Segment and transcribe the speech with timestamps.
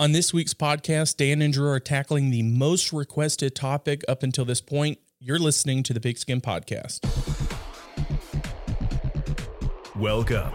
[0.00, 4.44] On this week's podcast, Dan and Drew are tackling the most requested topic up until
[4.44, 4.98] this point.
[5.20, 7.00] You're listening to the Pigskin Podcast.
[9.94, 10.50] Welcome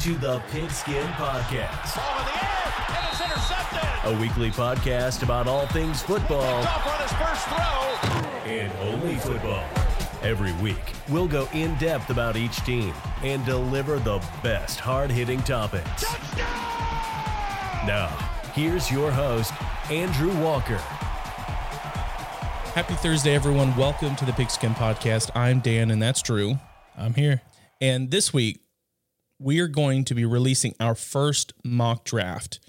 [0.00, 4.12] to the Pigskin Podcast, Ball in the air, and it's intercepted.
[4.12, 8.50] a weekly podcast about all things football Off on his first throw.
[8.50, 9.64] and only football.
[10.22, 15.40] Every week, we'll go in depth about each team and deliver the best hard hitting
[15.42, 16.04] topics.
[17.86, 18.14] Now,
[18.56, 19.52] here's your host,
[19.90, 20.78] Andrew Walker.
[22.74, 23.76] Happy Thursday, everyone.
[23.76, 25.30] Welcome to the Pigskin Podcast.
[25.34, 26.58] I'm Dan, and that's Drew.
[26.96, 27.42] I'm here.
[27.82, 28.60] And this week,
[29.38, 32.60] we are going to be releasing our first mock draft.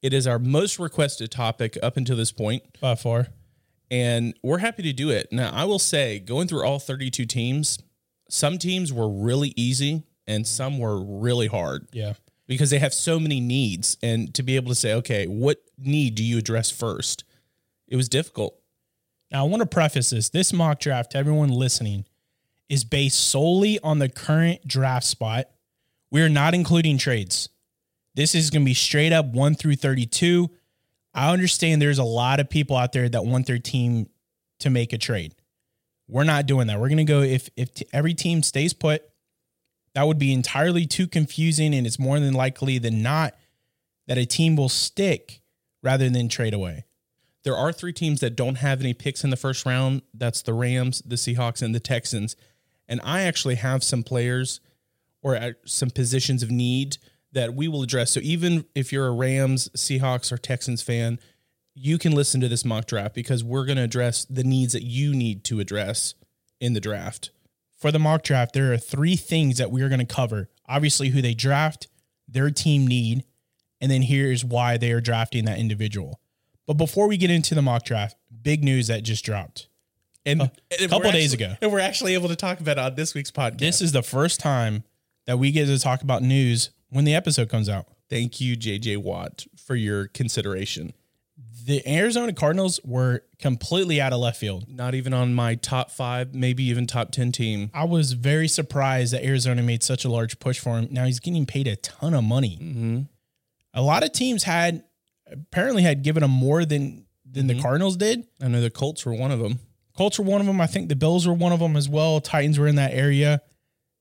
[0.00, 3.26] It is our most requested topic up until this point, By far.
[3.90, 5.28] and we're happy to do it.
[5.32, 7.80] Now, I will say, going through all 32 teams,
[8.30, 11.88] some teams were really easy and some were really hard.
[11.92, 12.14] Yeah.
[12.52, 16.14] Because they have so many needs and to be able to say okay what need
[16.14, 17.24] do you address first
[17.88, 18.54] it was difficult
[19.30, 20.28] Now, I want to preface this.
[20.28, 22.04] This mock draft, everyone listening,
[22.68, 25.46] is based solely on the current draft spot.
[26.10, 27.48] We're not including trades.
[28.14, 30.50] This is going to be straight up 1 through 32.
[31.14, 34.08] I understand there's a lot of people out there that want their team
[34.60, 35.34] to make a trade.
[36.08, 36.78] We're not doing that.
[36.78, 39.02] We're going to go if if t- every team stays put,
[39.94, 43.34] that would be entirely too confusing and it's more than likely than not
[44.06, 45.40] that a team will stick
[45.82, 46.84] rather than trade away.
[47.44, 50.02] there are three teams that don't have any picks in the first round.
[50.14, 52.36] That's the rams the seahawks and the texans.
[52.88, 54.60] And i actually have some players
[55.22, 56.98] or uh, some positions of need
[57.32, 58.10] that we will address.
[58.10, 61.18] So even if you're a rams seahawks or texans fan
[61.74, 64.82] you can listen to this mock draft because we're going to address the needs that
[64.82, 66.14] you need to address
[66.60, 67.30] in the draft
[67.82, 70.48] for the mock draft, there are three things that we are going to cover.
[70.68, 71.88] Obviously, who they draft,
[72.28, 73.24] their team need,
[73.80, 76.20] and then here's why they are drafting that individual.
[76.66, 79.68] But before we get into the mock draft, big news that just dropped.
[80.24, 81.56] and, oh, A and couple days actually- ago.
[81.60, 84.04] and we're actually able to talk about it on this week's podcast This is the
[84.04, 84.84] first time
[85.26, 87.86] that we get to talk about news when the episode comes out.
[88.08, 90.92] Thank you, JJ Watt, for your consideration.
[91.64, 94.68] The Arizona Cardinals were completely out of left field.
[94.68, 97.70] Not even on my top five, maybe even top 10 team.
[97.72, 100.88] I was very surprised that Arizona made such a large push for him.
[100.90, 102.58] Now he's getting paid a ton of money.
[102.60, 103.00] Mm-hmm.
[103.74, 104.84] A lot of teams had
[105.30, 108.26] apparently had given him more than than the Cardinals did.
[108.42, 109.60] I know the Colts were one of them.
[109.96, 110.60] Colts were one of them.
[110.60, 112.20] I think the Bills were one of them as well.
[112.20, 113.40] Titans were in that area.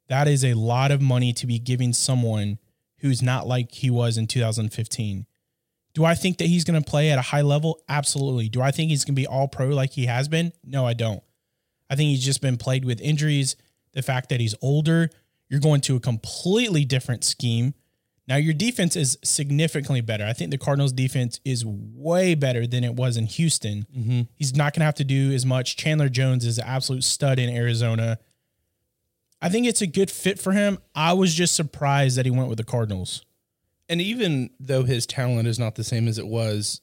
[0.10, 2.60] That is a lot of money to be giving someone
[3.00, 5.26] who's not like he was in 2015.
[5.94, 7.82] Do I think that he's going to play at a high level?
[7.90, 8.50] Absolutely.
[8.50, 10.54] Do I think he's going to be all pro like he has been?
[10.64, 11.22] No, I don't.
[11.90, 13.56] I think he's just been plagued with injuries.
[13.94, 15.10] The fact that he's older,
[15.50, 17.74] you're going to a completely different scheme.
[18.28, 20.26] Now, your defense is significantly better.
[20.26, 23.86] I think the Cardinals' defense is way better than it was in Houston.
[23.94, 24.22] Mm-hmm.
[24.36, 25.76] He's not going to have to do as much.
[25.76, 28.20] Chandler Jones is an absolute stud in Arizona.
[29.42, 30.78] I think it's a good fit for him.
[30.96, 33.26] I was just surprised that he went with the Cardinals.
[33.92, 36.80] And even though his talent is not the same as it was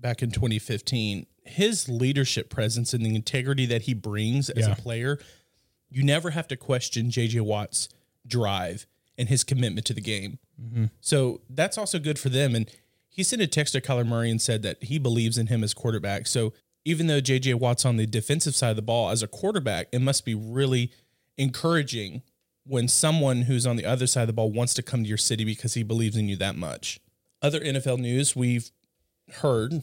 [0.00, 4.72] back in 2015, his leadership presence and the integrity that he brings as Yeah.
[4.72, 5.20] a player,
[5.88, 7.88] you never have to question JJ Watt's
[8.26, 8.86] drive
[9.16, 10.40] and his commitment to the game.
[10.60, 10.86] Mm-hmm.
[11.00, 12.56] So that's also good for them.
[12.56, 12.68] And
[13.08, 15.72] he sent a text to Kyler Murray and said that he believes in him as
[15.72, 16.26] quarterback.
[16.26, 16.52] So
[16.84, 20.00] even though JJ Watt's on the defensive side of the ball as a quarterback, it
[20.00, 20.90] must be really
[21.38, 22.22] encouraging
[22.66, 25.18] when someone who's on the other side of the ball wants to come to your
[25.18, 26.98] city because he believes in you that much.
[27.42, 28.70] Other NFL news we've
[29.40, 29.82] heard,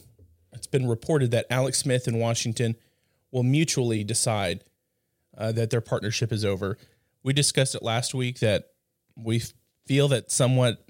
[0.52, 2.74] it's been reported that Alex Smith and Washington
[3.30, 4.64] will mutually decide
[5.36, 6.76] uh, that their partnership is over.
[7.22, 8.70] We discussed it last week that
[9.16, 9.42] we
[9.86, 10.84] feel that somewhat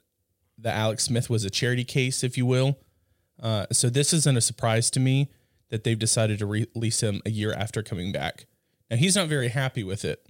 [0.59, 2.79] that Alex Smith was a charity case, if you will.
[3.41, 5.31] Uh, so this isn't a surprise to me
[5.71, 8.47] that they've decided to re- release him a year after coming back.
[8.91, 10.27] Now he's not very happy with it.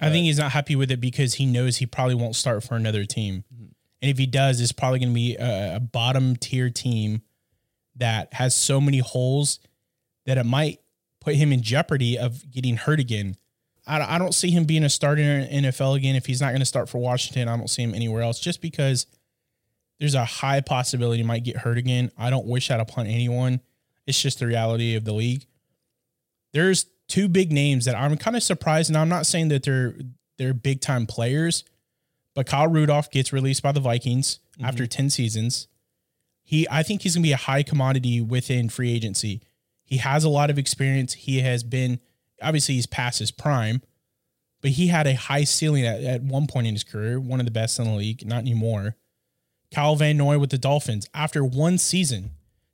[0.00, 2.74] I think he's not happy with it because he knows he probably won't start for
[2.74, 3.44] another team.
[3.52, 3.64] Mm-hmm.
[4.02, 7.22] And if he does, it's probably going to be a, a bottom tier team
[7.96, 9.60] that has so many holes
[10.26, 10.80] that it might
[11.20, 13.36] put him in jeopardy of getting hurt again.
[13.86, 16.16] I, I don't see him being a starter in NFL again.
[16.16, 18.62] If he's not going to start for Washington, I don't see him anywhere else just
[18.62, 19.06] because
[19.98, 22.10] there's a high possibility he might get hurt again.
[22.16, 23.60] I don't wish that upon anyone.
[24.06, 25.44] It's just the reality of the league.
[26.52, 29.94] There's two big names that I'm kind of surprised, and I'm not saying that they're
[30.38, 31.64] they're big time players,
[32.34, 34.64] but Kyle Rudolph gets released by the Vikings mm-hmm.
[34.64, 35.68] after 10 seasons.
[36.42, 39.42] He I think he's gonna be a high commodity within free agency.
[39.84, 41.12] He has a lot of experience.
[41.14, 42.00] He has been
[42.40, 43.82] obviously he's past his prime,
[44.62, 47.46] but he had a high ceiling at, at one point in his career, one of
[47.46, 48.96] the best in the league, not anymore.
[49.72, 52.30] Kyle Van Noy with the Dolphins after one season,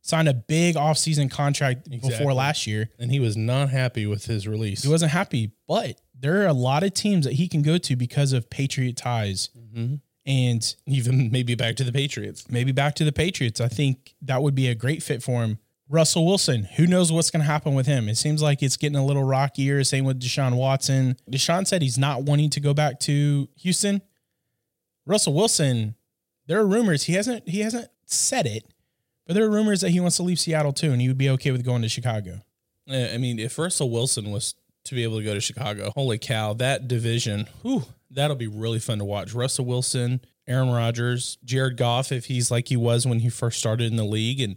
[0.06, 2.10] signed a big offseason contract Exactly.
[2.10, 2.90] before last year.
[2.98, 4.82] And he was not happy with his release.
[4.82, 7.96] He wasn't happy, but there are a lot of teams that he can go to
[7.96, 9.50] because of Patriot ties.
[9.58, 9.96] Mm-hmm.
[10.24, 12.48] And even maybe back to the Patriots.
[12.50, 13.60] maybe back to the Patriots.
[13.60, 15.58] I think that would be a great fit for him.
[15.88, 18.08] Russell Wilson, who knows what's going to happen with him?
[18.08, 19.84] It seems like it's getting a little rockier.
[19.84, 21.16] Same with Deshaun Watson.
[21.30, 24.02] Deshaun said he's not wanting to go back to Houston.
[25.04, 25.94] Russell Wilson,
[26.46, 28.64] there are rumors he hasn't he hasn't said it,
[29.26, 31.30] but there are rumors that he wants to leave Seattle too, and he would be
[31.30, 32.40] okay with going to Chicago.
[32.88, 36.52] I mean, if Russell Wilson was to be able to go to Chicago, holy cow,
[36.54, 39.34] that division, whew, that'll be really fun to watch.
[39.34, 43.90] Russell Wilson, Aaron Rodgers, Jared Goff, if he's like he was when he first started
[43.90, 44.56] in the league, and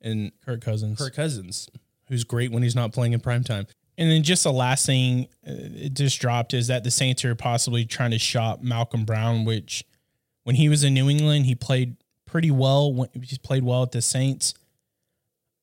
[0.00, 0.98] and Kirk Cousins.
[0.98, 1.68] Kirk Cousins,
[2.08, 3.66] who's great when he's not playing in primetime.
[3.96, 7.34] And then just the last thing uh, it just dropped is that the Saints are
[7.34, 9.84] possibly trying to shop Malcom Brown, which
[10.42, 11.96] when he was in New England, he played
[12.34, 12.92] pretty well.
[12.92, 14.54] When he played well at the Saints.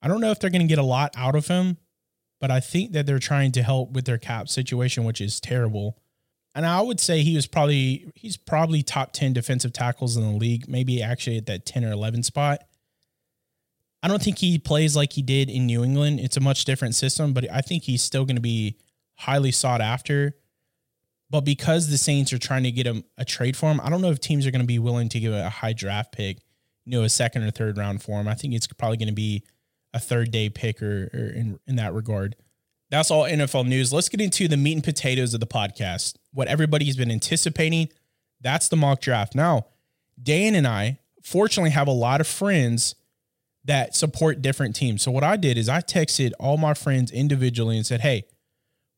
[0.01, 1.75] I don't know if they're going to get a lot out of him,
[2.39, 5.97] but I think that they're trying to help with their cap situation, which is terrible.
[6.55, 10.37] And I would say he was probably he's probably top ten defensive tackles in the
[10.37, 12.63] league, maybe actually at that ten or eleven spot.
[14.01, 16.21] I don't think he plays like he did in New England.
[16.21, 18.77] It's a much different system, but I think he's still going to be
[19.15, 20.37] highly sought after.
[21.29, 24.01] But because the Saints are trying to get him a trade for him, I don't
[24.01, 26.37] know if teams are going to be willing to give a high draft pick,
[26.85, 28.27] you know, a second or third round for him.
[28.27, 29.43] I think it's probably going to be
[29.93, 32.35] a third day pick or, or in, in that regard.
[32.89, 33.93] That's all NFL news.
[33.93, 36.15] Let's get into the meat and potatoes of the podcast.
[36.33, 37.89] What everybody's been anticipating.
[38.41, 39.35] That's the mock draft.
[39.35, 39.67] Now,
[40.21, 42.95] Dan and I fortunately have a lot of friends
[43.63, 45.03] that support different teams.
[45.03, 48.25] So what I did is I texted all my friends individually and said, "Hey,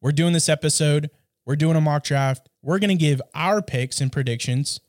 [0.02, 1.10] we're doing this episode.
[1.46, 2.50] We're doing a mock draft.
[2.62, 4.80] We're going to give our picks and predictions.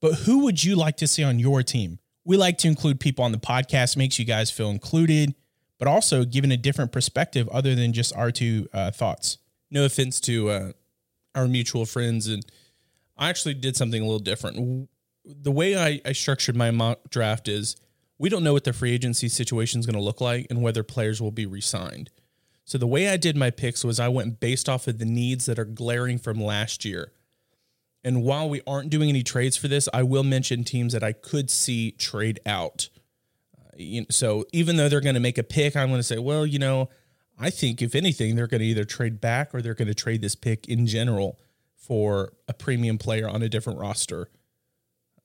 [0.00, 1.98] But who would you like to see on your team?
[2.24, 5.34] We like to include people on the podcast, makes you guys feel included,
[5.78, 9.38] but also giving a different perspective other than just our two uh, thoughts.
[9.70, 10.72] no offense to uh,
[11.34, 12.44] our mutual friends and
[13.16, 14.88] i actually did something a little different.
[15.24, 17.76] The way I, I structured my mock draft is
[18.18, 20.82] we don't know what the free agency situation is going to look like and whether
[20.82, 22.10] players will be re-signed.
[22.64, 25.46] So the way i did my picks was i went based off of the needs
[25.46, 27.12] that are glaring from last year
[28.04, 31.12] and while we aren't doing any trades for this i will mention teams that i
[31.12, 32.88] could see trade out
[33.58, 36.02] Uh, you know, so even though they're going to make a pick i'm going to
[36.04, 36.88] say well you know
[37.36, 40.22] I think if anything, they're going to either trade back or they're going to trade
[40.22, 41.36] this pick in general
[41.74, 44.28] for a premium player on a different roster.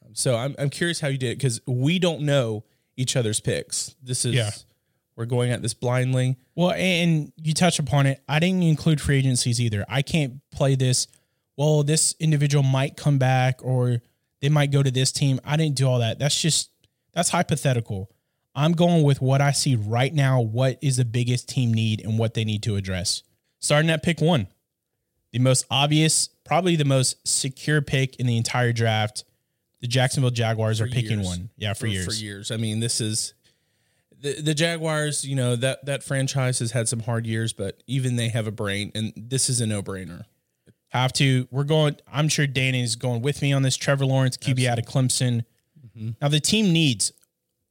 [0.04, 2.64] Um, So I'm I'm curious how you did it because we don't know
[2.98, 3.96] each other's picks.
[4.02, 4.50] This is Yeah.
[5.16, 6.38] we're going at this blindly.
[6.56, 8.24] Well, and you touch upon it.
[8.28, 9.86] I didn't include free agencies either.
[9.88, 11.06] I can't play this.
[11.60, 14.02] Well, this individual might come back or
[14.40, 15.42] they might go to this team.
[15.44, 16.18] I didn't do all that.
[16.18, 16.70] That's just
[17.12, 18.10] that's hypothetical.
[18.56, 20.40] I'm going with what I see right now.
[20.40, 23.24] What is the biggest team need and what they need to address?
[23.60, 24.48] Starting at pick one,
[25.34, 29.26] the most obvious, probably the most secure pick in the entire draft.
[29.82, 31.28] The Jacksonville Jaguars are picking years.
[31.28, 31.50] one.
[31.58, 32.06] Yeah, for, years.
[32.06, 32.52] For years.
[32.52, 33.34] I mean, this is
[34.18, 35.28] the the Jaguars.
[35.28, 38.52] You know that that franchise has had some hard years, but even they have a
[38.52, 40.24] brain, and this is a no brainer.
[40.90, 41.48] Have to.
[41.52, 41.96] We're going.
[42.12, 43.78] I'm sure Danny's going with me on this.
[43.78, 45.44] Trevor Lawrence, QB out of Clemson.
[45.86, 46.10] Mm-hmm.
[46.22, 47.12] Now the team needs.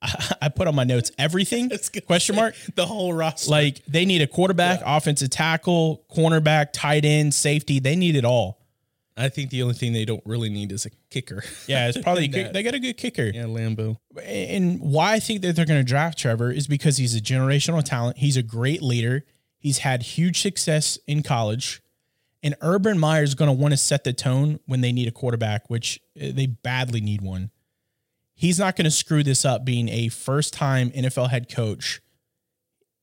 [0.41, 1.71] I put on my notes everything
[2.07, 2.55] question mark.
[2.77, 3.51] The whole roster.
[3.51, 7.81] Like they need a quarterback, offensive tackle, cornerback, tight end, safety.
[7.81, 8.59] They need it all.
[9.17, 11.43] I think the only thing they don't really need is a kicker.
[11.67, 13.25] Yeah, it's probably That- they got a good kicker.
[13.35, 13.97] yeah, Lambo.
[14.23, 17.83] And why I think that they're going to draft Trevor is because he's a generational
[17.83, 18.19] talent.
[18.19, 19.25] He's a great leader.
[19.59, 21.83] He's had huge success in college.
[22.43, 25.11] And Urban Meyer is going to want to set the tone when they need a
[25.13, 27.51] quarterback, which uh, they badly need one.
[28.35, 32.01] He's not going to screw this up being a first time NFL head coach.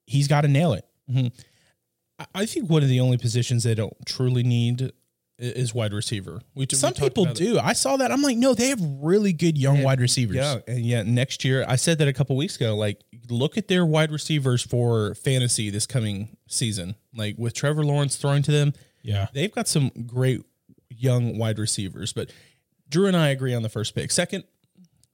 [0.06, 0.86] He's got to nail it.
[1.14, 4.94] I- I think one of the only positions they don't truly need
[5.38, 6.40] is wide receiver.
[6.54, 7.44] We, we Some talked people about it.
[7.44, 7.60] do.
[7.60, 8.10] I saw that.
[8.10, 10.38] I'm like, no, they have really good young wide receivers.
[10.38, 12.74] Yeah, and yeah, next year I said that a couple weeks ago.
[12.78, 16.96] Like, look at their wide receivers for fantasy this coming season.
[17.14, 18.72] Like with Trevor Lawrence throwing to them,
[19.06, 19.28] Yeah.
[19.34, 20.42] they've got some great
[20.90, 22.12] young wide receivers.
[22.14, 22.32] But
[22.90, 24.12] Drew and I agree on the first pick.
[24.12, 24.44] Second,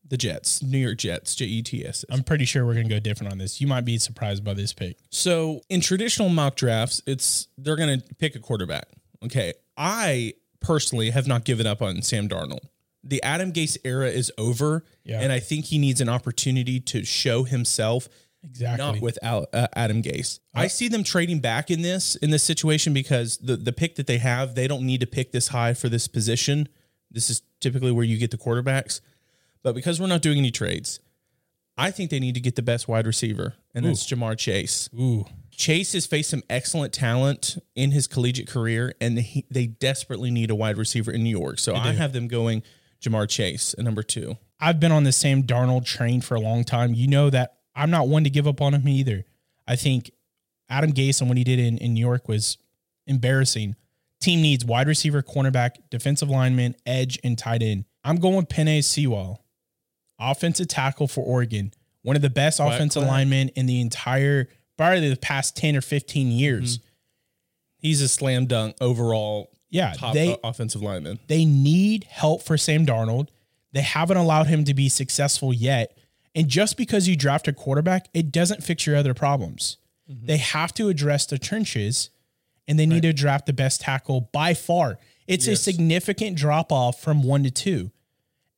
[0.07, 2.03] the Jets, New York Jets, J E T S.
[2.09, 3.61] I'm pretty sure we're going to go different on this.
[3.61, 4.97] You might be surprised by this pick.
[5.09, 8.87] So in traditional mock drafts, it's they're going to pick a quarterback.
[9.23, 12.65] Okay, I personally have not given up on Sam Darnold.
[13.03, 15.21] The Adam Gase era is over, Yeah.
[15.21, 18.07] and I think he needs an opportunity to show himself.
[18.43, 18.85] Exactly.
[18.85, 20.39] Not without uh, Adam Gase.
[20.53, 24.07] I see them trading back in this in this situation because the the pick that
[24.07, 26.67] they have, they don't need to pick this high for this position.
[27.11, 29.01] This is typically where you get the quarterbacks.
[29.63, 30.99] But because we're not doing any trades,
[31.77, 34.89] I think they need to get the best wide receiver, and that's Ja'Marr Chase.
[34.99, 35.25] Ooh.
[35.51, 40.49] Chase has faced some excellent talent in his collegiate career, and he, they desperately need
[40.49, 41.59] a wide receiver in New York.
[41.59, 42.63] So I have them going
[43.01, 44.37] Ja'Marr Chase at number two.
[44.59, 46.93] I've been on the Sam Darnold train for a long time.
[46.93, 49.25] You know that I'm not one to give up on him either.
[49.67, 50.11] I think
[50.69, 52.57] Adam Gase and what he did in, in New York was
[53.07, 53.75] embarrassing.
[54.19, 57.85] Team needs wide receiver, cornerback, defensive lineman, edge, and tight end.
[58.03, 59.43] I'm going Penei Sewell,
[60.19, 61.71] offensive tackle for Oregon.
[62.03, 63.11] One of the best offensive quack.
[63.11, 64.47] linemen in the entire,
[64.77, 66.79] probably the past 10 or 15 years.
[67.77, 71.19] He's a slam dunk overall Yeah, top they uh, offensive lineman.
[71.27, 73.29] they need help for Sam Darnold.
[73.73, 75.97] They haven't allowed him to be successful yet.
[76.33, 79.77] And just because you draft a quarterback, it doesn't fix your other problems.
[80.09, 80.25] Mm-hmm.
[80.27, 82.09] They have to address the trenches
[82.67, 84.97] and they need to draft the best tackle by far.
[85.27, 87.91] It's a significant drop off from one to two.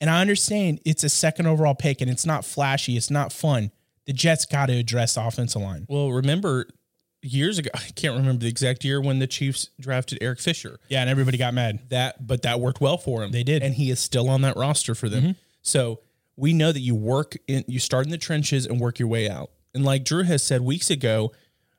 [0.00, 3.70] And I understand it's a second overall pick and it's not flashy, it's not fun.
[4.06, 5.86] The Jets got to address the offensive line.
[5.88, 6.66] Well, remember
[7.22, 10.78] years ago, I can't remember the exact year when the Chiefs drafted Eric Fisher.
[10.88, 11.80] Yeah, and everybody got mad.
[11.88, 13.32] That, but that worked well for him.
[13.32, 13.62] They did.
[13.62, 15.22] and he is still on that roster for them.
[15.22, 15.32] Mm-hmm.
[15.62, 16.00] So
[16.36, 19.28] we know that you work in, you start in the trenches and work your way
[19.28, 19.50] out.
[19.74, 21.32] And like Drew has said weeks ago,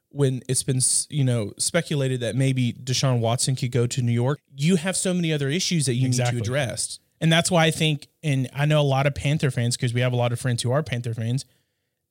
[0.10, 4.40] when it's been you know speculated that maybe Deshaun Watson could go to New York,
[4.56, 6.36] you have so many other issues that you Exactly.
[6.38, 7.00] need to address.
[7.22, 10.02] And that's why I think, and I know a lot of Panther fans, because we
[10.02, 11.46] have a lot of friends who are Panther fans,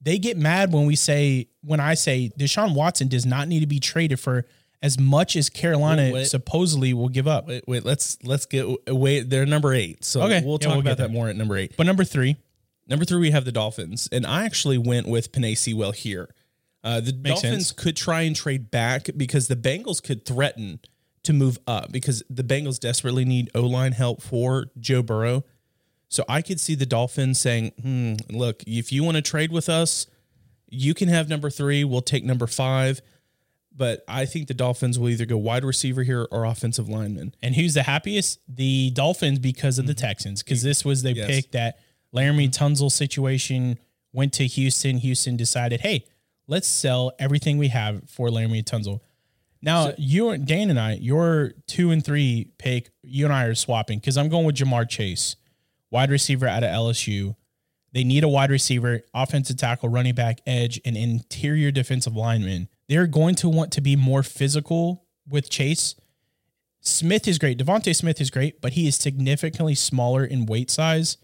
[0.01, 3.67] they get mad when we say, when I say Deshaun Watson does not need to
[3.67, 4.45] be traded for
[4.85, 6.27] as much as Carolina Wait.
[6.27, 7.49] supposedly will give up.
[7.49, 9.31] Wait, wait, let's let's get wait.
[9.31, 10.43] They're number eight, so Okay.
[10.45, 11.73] we'll Yeah, talk we'll about that more at number eight.
[11.77, 12.37] But number three,
[12.87, 16.29] Number three, we have the Dolphins, and I actually went with Penei Sewell here.
[16.85, 17.73] Uh, the Makes Dolphins sense.
[17.73, 20.81] could try and trade back because the Bengals could threaten
[21.23, 25.45] to move up because the Bengals desperately need O line help for Joe Burrow.
[26.11, 29.71] So I could see the Dolphins saying, hmm, "Look, if you want to trade with
[29.71, 30.07] us,
[30.69, 31.85] you can have number three.
[31.85, 33.01] We'll take number five.
[33.77, 37.35] But I think the Dolphins will either go wide receiver here or offensive lineman.
[37.43, 38.39] and who's the happiest?
[38.49, 40.07] The Dolphins because of the mm-hmm.
[40.07, 41.27] Texans, because this was the Yes.
[41.27, 41.79] pick that
[42.15, 42.65] Laremy mm-hmm.
[42.65, 43.79] Tunsil situation
[44.13, 44.99] went to Houston.
[44.99, 46.07] Houston decided, hey,
[46.47, 49.01] let's sell everything we have for Laremy Tunsil.
[49.61, 53.55] Now, you and Dan and I, your two and three pick, you and I are
[53.55, 55.37] swapping because I'm going with Ja'Marr Chase,
[55.91, 57.35] wide receiver out of LSU.
[57.93, 62.69] They need a wide receiver, offensive tackle, running back, edge, and interior defensive lineman.
[62.89, 65.95] They're going to want to be more physical with Chase.
[66.81, 67.59] Smith is great.
[67.59, 71.17] DeVonta Smith is great, but he is significantly smaller in weight size.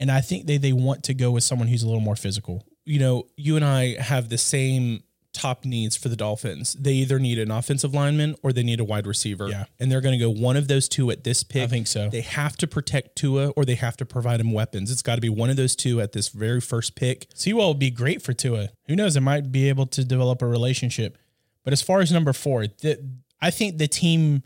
[0.00, 2.64] And I think they, they want to go with someone who's a little more physical.
[2.84, 5.02] you know, you and I have the same
[5.36, 6.74] top needs for the Dolphins.
[6.74, 9.48] They either need an offensive lineman or they need a wide receiver.
[9.48, 9.64] Yeah.
[9.78, 11.62] And they're going to go one of those two at this pick.
[11.62, 12.08] I think so.
[12.08, 14.90] They have to protect Tua or they have to provide him weapons.
[14.90, 17.28] It's got to be one of those two at this very first pick.
[17.34, 18.70] Sewell would be great for Tua.
[18.86, 19.16] Who knows?
[19.16, 21.18] It might be able to develop a relationship.
[21.62, 22.98] But as far as number four, the,
[23.40, 24.42] I think the team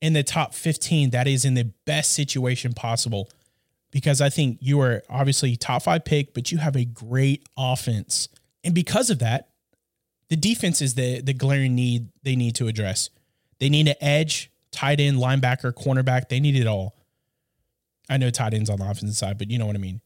[0.00, 3.28] in the top 15 that is in the best situation possible
[3.90, 8.28] because I think you are obviously top five pick, but you have a great offense.
[8.62, 9.48] And because of that,
[10.28, 13.10] the defense is the, the glaring need they need to address.
[13.58, 16.28] They need an edge, tight end, linebacker, cornerback.
[16.28, 16.94] They need it all.
[18.08, 20.00] I know tight ends on the offensive side, but you know what I mean.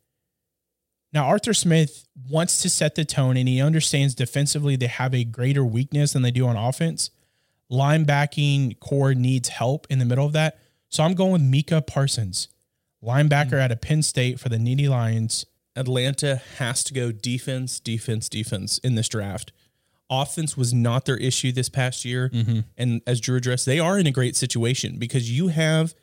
[1.12, 5.24] Now, Arthur Smith wants to set the tone and he understands defensively they have a
[5.24, 7.10] greater weakness than they do on offense.
[7.70, 10.58] Linebacking core needs help in the middle of that.
[10.88, 12.48] So I'm going with Micah Parsons,
[13.02, 13.60] linebacker mm.
[13.60, 15.46] out of Penn State for the Nittany Lions.
[15.76, 19.52] Atlanta has to go defense, defense, defense in this draft.
[20.12, 22.28] Offense was not their issue this past year.
[22.28, 22.60] Mm-hmm.
[22.76, 25.94] And as Drew addressed, they are in a great situation because you have,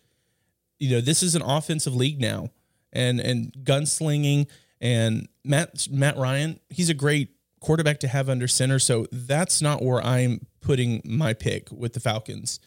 [0.80, 2.50] you know, this is an offensive league now.
[2.92, 4.48] And and gunslinging
[4.82, 8.80] and Matt Matt Ryan, he's a great quarterback to have under center.
[8.80, 12.60] So that's not where I'm putting my pick with the Falcons.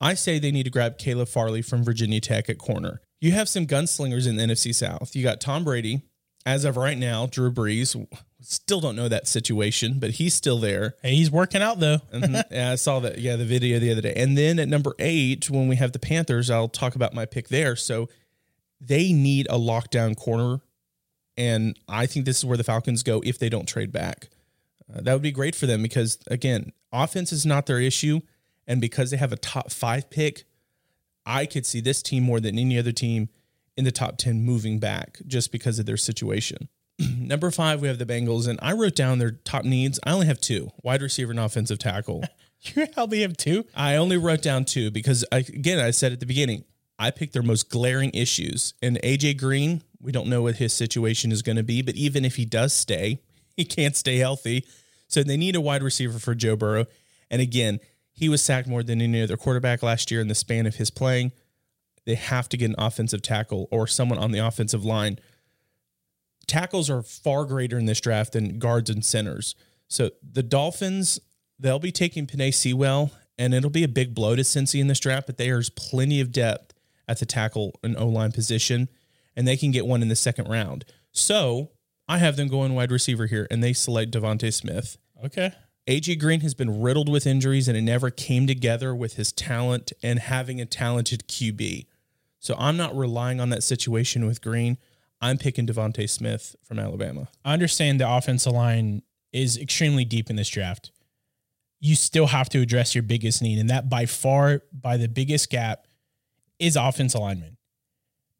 [0.00, 3.00] I say they need to grab Caleb Farley from Virginia Tech at corner.
[3.20, 5.16] You have some gunslingers in the NFC South.
[5.16, 6.02] You got Tom Brady.
[6.48, 7.94] As of right now, Drew Brees.
[8.40, 10.94] Still don't know that situation, but he's still there.
[11.02, 11.98] Hey, he's working out though.
[12.12, 12.42] Mhm.
[12.50, 13.18] yeah, I saw that.
[13.18, 14.14] Yeah, the video the other day.
[14.16, 17.48] And then at number eight, when we have the Panthers, I'll talk about my pick
[17.48, 17.76] there.
[17.76, 18.08] So
[18.80, 20.60] they need a lockdown corner.
[21.36, 24.30] And I think this is where the Falcons go if they don't trade back.
[24.90, 28.20] Uh, that would be great for them because, again, offense is not their issue.
[28.66, 30.44] And because they have a top five pick,
[31.26, 33.28] I could see this team more than any other team
[33.78, 36.68] in the top 10 moving back just because of their situation.
[36.98, 40.00] Number five, we have the Bengals, and I wrote down their top needs.
[40.04, 42.24] I only have two wide receiver and offensive tackle.
[42.60, 43.66] You only have two.
[43.72, 46.64] I only wrote down two because, I, again, I said at the beginning,
[46.98, 48.74] I picked their most glaring issues.
[48.82, 52.24] And AJ Green, we don't know what his situation is going to be, but even
[52.24, 53.22] if he does stay,
[53.56, 54.66] he can't stay healthy.
[55.06, 56.86] So they need a wide receiver for Joe Burrow.
[57.30, 57.78] And again,
[58.10, 60.90] he was sacked more than any other quarterback last year in the span of his
[60.90, 61.30] playing.
[62.08, 65.18] They have to get an offensive tackle or someone on the offensive line.
[66.46, 69.54] Tackles are far greater in this draft than guards and centers.
[69.88, 71.20] So the Dolphins,
[71.58, 75.00] they'll be taking Penei Sewell, and it'll be a big blow to Cincy in this
[75.00, 76.72] draft, but there's plenty of depth
[77.06, 78.88] at the tackle and O line position,
[79.36, 80.86] and they can get one in the second round.
[81.12, 81.72] So
[82.08, 84.96] I have them going wide receiver here, and they select DeVonta Smith.
[85.22, 85.52] Okay.
[85.86, 89.90] AJ Green has been riddled with injuries and it never came together with his talent
[90.02, 91.86] and having a talented QB.
[92.38, 94.78] So I'm not relying on that situation with Green.
[95.20, 97.28] I'm picking DeVonta Smith from Alabama.
[97.44, 99.02] I understand the offensive line
[99.32, 100.92] is extremely deep in this draft.
[101.80, 105.50] You still have to address your biggest need, and that by far, by the biggest
[105.50, 105.86] gap,
[106.58, 107.56] is offensive lineman.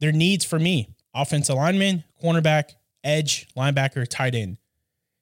[0.00, 2.74] Their needs for me: offensive lineman, cornerback,
[3.04, 4.58] edge, linebacker, tight end.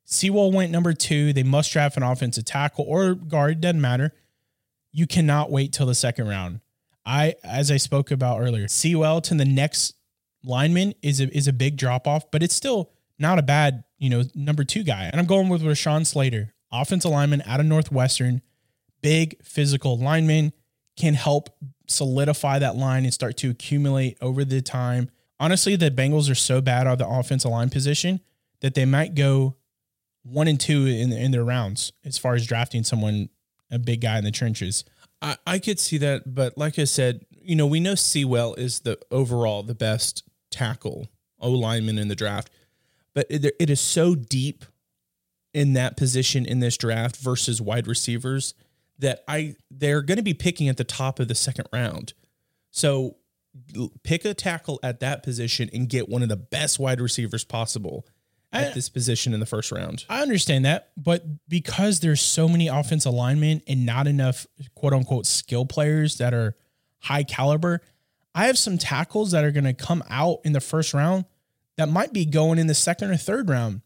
[0.04, 1.32] Sewell went number two.
[1.32, 4.12] They must draft an offensive tackle or guard, doesn't matter.
[4.92, 6.60] You cannot wait till the second round.
[7.06, 9.94] I, as I spoke about earlier, Sewell to the next
[10.42, 14.10] lineman is a is a big drop off, but it's still not a bad, you
[14.10, 15.04] know, number two guy.
[15.04, 18.42] And I'm going with Rashawn Slater, offensive lineman out of Northwestern,
[19.02, 20.52] big physical lineman,
[20.96, 21.50] can help
[21.86, 25.08] solidify that line and start to accumulate over the time.
[25.38, 28.20] Honestly, the Bengals are so bad on the offensive line position
[28.60, 29.54] that they might go
[30.24, 33.28] one and two in in their rounds as far as drafting someone
[33.70, 34.84] a big guy in the trenches.
[35.22, 38.80] I, I could see that, but like I said, you know, we know Sewell is
[38.80, 41.08] the overall the best tackle
[41.40, 42.50] O lineman in the draft,
[43.14, 44.64] but it, it is so deep
[45.54, 48.54] in that position in this draft versus wide receivers
[48.98, 52.12] that I they're going to be picking at the top of the second round.
[52.70, 53.16] So
[54.02, 58.06] pick a tackle at that position and get one of the best wide receivers possible
[58.56, 60.04] at I- this position in the first round.
[60.08, 65.26] I understand that, but because there's so many offensive linemen and not enough quote unquote
[65.26, 66.56] skill players that are
[67.00, 67.80] high caliber,
[68.34, 71.24] I have some tackles that are going to come out in the first round
[71.76, 73.82] that might be going in the second or third round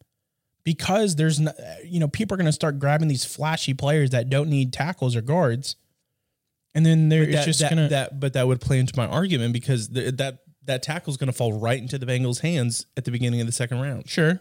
[0.64, 1.40] because there's
[1.84, 5.16] you know people are going to start grabbing these flashy players that don't need tackles
[5.16, 5.76] or guards,
[6.74, 9.06] and then they're it's just that, going to that, but that would play into my
[9.06, 12.86] argument because the, that that tackle is going to fall right into the Bengals' hands
[12.96, 14.08] at the beginning of the second round.
[14.08, 14.40] Sure.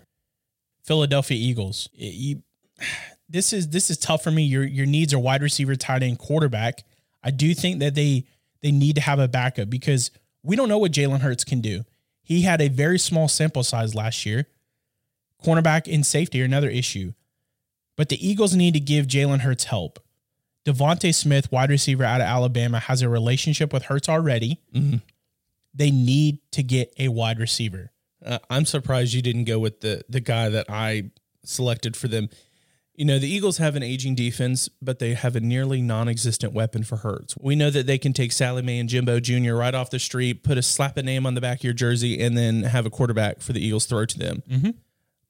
[0.83, 1.89] Philadelphia Eagles.
[1.93, 2.43] It- you-
[3.29, 4.43] this is this is tough for me.
[4.43, 6.83] Your your needs are wide receiver, tight end, quarterback.
[7.23, 8.25] I do think that they
[8.61, 10.11] they need to have a backup because
[10.43, 11.83] we don't know what Jalen Hurts can do.
[12.21, 14.47] He had a very small sample size last year.
[15.43, 17.13] Cornerback and safety are another issue.
[17.95, 19.99] But the Eagles need to give Jalen Hurts help.
[20.65, 24.59] DeVonta Smith, wide receiver out of Alabama, has a relationship with Hurts already.
[24.73, 24.97] Mm-hmm.
[25.73, 27.91] They need to get a wide receiver.
[28.25, 31.11] Uh, I'm surprised you didn't go with the the guy that I
[31.43, 32.29] selected for them.
[32.95, 36.83] You know, the Eagles have an aging defense, but they have a nearly non-existent weapon
[36.83, 37.33] for Hurts.
[37.39, 39.53] We know that they can take Sally Mae and Jimbo Jr.
[39.53, 42.21] right off the street, put a slap a name on the back of your jersey,
[42.21, 44.43] and then have a quarterback for the Eagles throw to them.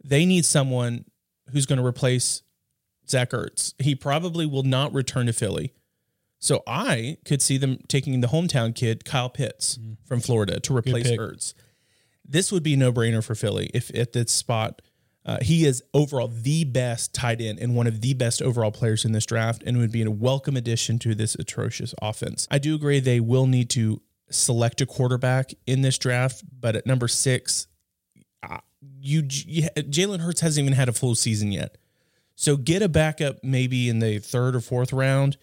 [0.03, 1.05] They need someone
[1.51, 2.41] who's going to replace
[3.07, 3.75] Zach Ertz.
[3.77, 5.73] He probably will not return to Philly.
[6.39, 11.05] So I could see them taking the hometown kid, Kyle Pitts from Florida, to replace.
[11.11, 11.53] Ertz.
[12.31, 14.81] This would be no brainer for Philly if at this spot.
[15.25, 19.03] Uh, he is overall the best tight end and one of the best overall players
[19.03, 22.47] in this draft, and would be a welcome addition to this atrocious offense.
[22.49, 26.85] I do agree they will need to select a quarterback in this draft, but at
[26.85, 27.67] number six,
[28.41, 28.59] uh,
[29.01, 31.77] you, you Jalen Hurts hasn't even had a full season yet.
[32.35, 35.37] So get a backup maybe in the third or fourth round.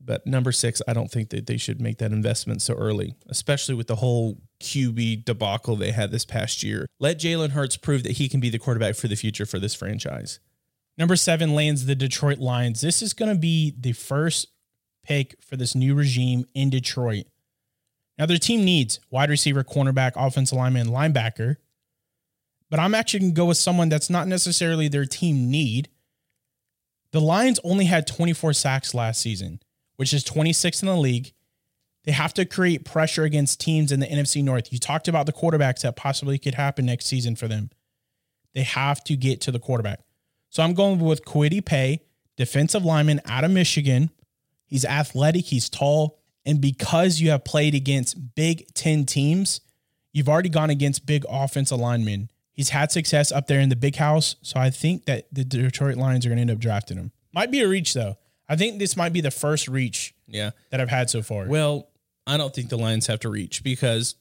[0.00, 3.74] But number six, I don't think that they should make that investment so early, especially
[3.74, 6.86] with the whole QB debacle they had this past year.
[6.98, 9.74] Let Jalen Hurts prove that he can be the quarterback for the future for this
[9.74, 10.40] franchise.
[10.96, 12.80] Number seven lands the Detroit Lions.
[12.80, 14.48] This is going to be the first
[15.04, 17.26] pick for this new regime in Detroit.
[18.18, 21.56] Now, their team needs wide receiver, cornerback, offensive lineman, linebacker.
[22.68, 25.88] But I'm actually going to go with someone that's not necessarily their team need.
[27.12, 29.60] The Lions only had 24 sacks last season,
[29.98, 31.32] which is 26th in the league.
[32.04, 34.72] They have to create pressure against teams in the NFC North.
[34.72, 37.70] You talked about the quarterbacks that possibly could happen next season for them.
[38.54, 40.00] They have to get to the quarterback.
[40.50, 42.00] So I'm going with Kwity Paye,
[42.36, 44.10] defensive lineman out of Michigan.
[44.66, 49.60] He's athletic, he's tall, and because you have played against Big Ten teams,
[50.12, 52.30] you've already gone against big offensive linemen.
[52.52, 55.96] He's had success up there in the big house, so I think that the Detroit
[55.96, 57.12] Lions are going to end up drafting him.
[57.34, 58.16] Might be a reach though.
[58.48, 60.50] I think this might be the first reach Yeah.
[60.70, 61.46] that I've had so far.
[61.46, 61.88] Well,
[62.26, 64.14] I don't think the Lions have to reach because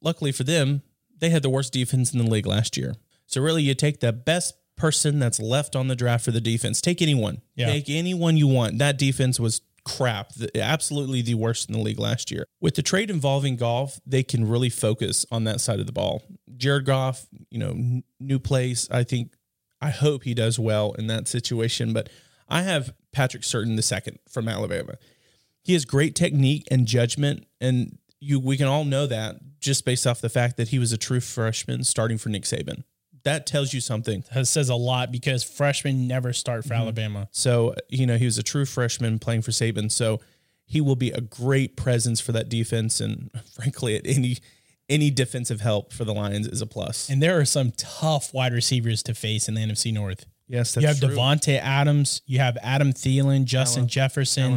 [0.00, 0.82] luckily for them,
[1.18, 2.94] they had the worst defense in the league last year.
[3.26, 6.80] So really you take the best person that's left on the draft for the defense.
[6.80, 7.40] Take anyone.
[7.54, 7.66] Yeah.
[7.66, 8.78] Take anyone you want.
[8.78, 10.32] That defense was crap.
[10.34, 12.46] The- absolutely the worst in the league last year.
[12.60, 16.22] With the trade involving Goff, they can really focus on that side of the ball.
[16.56, 18.88] Jared Goff, you know, n- new place.
[18.90, 19.34] I think
[19.80, 22.08] I hope he does well in that situation, but
[22.48, 24.96] I have Patrick Surtain the second from Alabama.
[25.62, 30.06] He has great technique and judgment, and you we can all know that just based
[30.06, 32.84] off the fact that he was a true freshman starting for Nick Saban.
[33.24, 34.24] That tells you something.
[34.34, 36.82] That says a lot because freshmen never start for mm-hmm.
[36.82, 37.28] Alabama.
[37.30, 39.92] So, you know, he was a true freshman playing for Saban.
[39.92, 40.20] So
[40.66, 43.00] he will be a great presence for that defense.
[43.00, 44.38] And frankly, at any
[44.88, 47.08] any defensive help for the Lions is a plus.
[47.08, 50.26] And there are some tough wide receivers to face in the NFC North.
[50.52, 54.52] Yes, that's you have Davante Adams, you have Adam Thielen, Justin Jefferson, Allen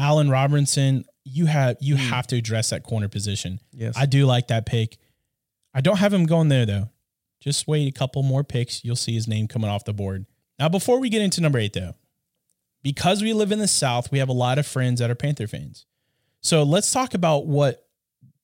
[0.00, 0.30] Allen, Robinson.
[0.30, 1.04] Robinson.
[1.22, 2.02] You have you hmm.
[2.02, 3.60] have to address that corner position.
[3.72, 3.94] Yes.
[3.96, 4.98] I do like that pick.
[5.72, 6.90] I don't have him going there though.
[7.38, 8.84] Just wait a couple more picks.
[8.84, 10.26] You'll see his name coming off the board.
[10.58, 11.94] Now, before we get into number eight, though,
[12.82, 15.46] because we live in the South, we have a lot of friends that are Panther
[15.46, 15.86] fans.
[16.40, 17.86] So let's talk about what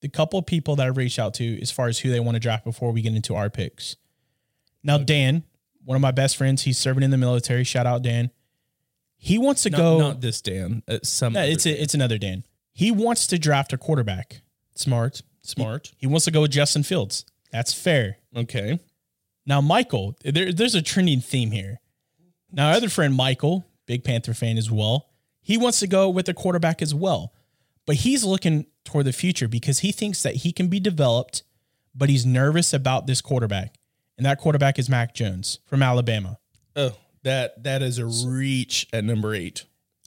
[0.00, 2.36] the couple of people that I've reached out to as far as who they want
[2.36, 3.96] to draft before we get into our picks.
[4.84, 5.42] Now, Dan,
[5.84, 7.64] one of my best friends, he's serving in the military.
[7.64, 8.30] Shout out, Dan.
[9.16, 9.98] He wants to not, go.
[9.98, 10.82] not this Dan.
[10.86, 12.44] Uh, some No, it's a, it's another Dan.
[12.72, 14.42] He wants to draft a quarterback.
[14.74, 15.22] smart.
[15.42, 15.92] Smart.
[15.98, 17.26] He wants to go with Justin Fields.
[17.52, 18.16] That's fair.
[18.34, 18.80] Okay.
[19.46, 21.80] Now, Michael, there, there's a trending theme here.
[22.50, 25.10] Now, our other friend Michael, big Panther fan as well,
[25.42, 27.34] he wants to go with a quarterback as well,
[27.86, 31.42] but he's looking toward the future because he thinks that he can be developed,
[31.94, 33.74] but he's nervous about this quarterback,
[34.16, 36.38] and that quarterback is Mac Jones from Alabama.
[36.76, 39.64] Oh, that that is a reach at number eight.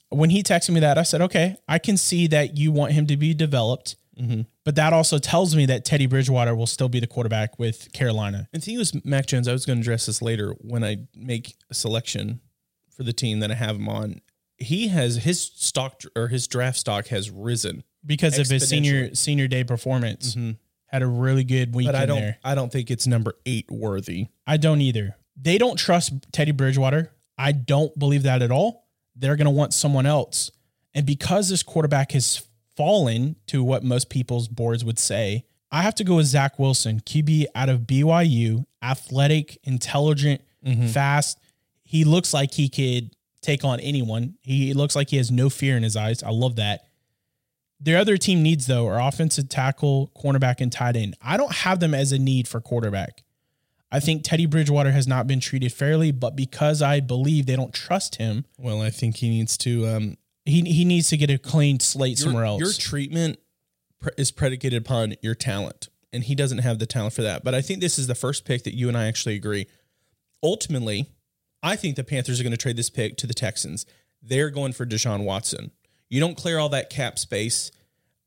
[0.09, 3.07] When he texted me that, I said, "Okay, I can see that you want him
[3.07, 4.41] to be developed." Mm-hmm.
[4.63, 8.49] But that also tells me that Teddy Bridgewater will still be the quarterback with Carolina.
[8.51, 9.47] And the thing was Mac Jones.
[9.47, 12.41] I was going to address this later when I make a selection
[12.89, 14.21] for the team that I have him on.
[14.57, 19.47] He has his stock or his draft stock has risen, because of his senior senior
[19.47, 20.33] day performance.
[20.33, 20.51] Mm-hmm.
[20.87, 22.19] Had a really good weekend but I don't.
[22.19, 22.37] there.
[22.43, 24.27] I don't think it's number eight worthy.
[24.45, 25.15] I don't either.
[25.39, 27.11] They don't trust Teddy Bridgewater.
[27.37, 28.87] I don't believe that at all.
[29.15, 30.51] They're going to want someone else.
[30.93, 32.41] And because this quarterback has
[32.75, 37.01] fallen to what most people's boards would say, I have to go with Zach Wilson,
[37.01, 40.87] QB out of BYU, athletic, intelligent, mm-hmm.
[40.87, 41.39] fast.
[41.83, 44.35] He looks like he could take on anyone.
[44.41, 46.23] He looks like he has no fear in his eyes.
[46.23, 46.86] I love that.
[47.79, 51.15] Their other team needs, though, are offensive tackle, cornerback, and tight end.
[51.21, 53.23] I don't have them as a need for quarterback.
[53.91, 57.73] I think Teddy Bridgewater has not been treated fairly, but because I believe they don't
[57.73, 59.87] trust him, Well, I think he needs to.
[59.87, 62.59] Um, he he needs to get a clean slate your, somewhere else.
[62.59, 63.39] Your treatment
[64.17, 67.43] is predicated upon your talent, and he doesn't have the talent for that.
[67.43, 69.67] But I think this is the first pick that you and I actually agree.
[70.43, 71.07] Ultimately,
[71.63, 73.85] I think the Panthers are going to trade this pick to the Texans.
[74.21, 75.71] They're going for Deshaun Watson.
[76.09, 77.71] You don't clear all that cap space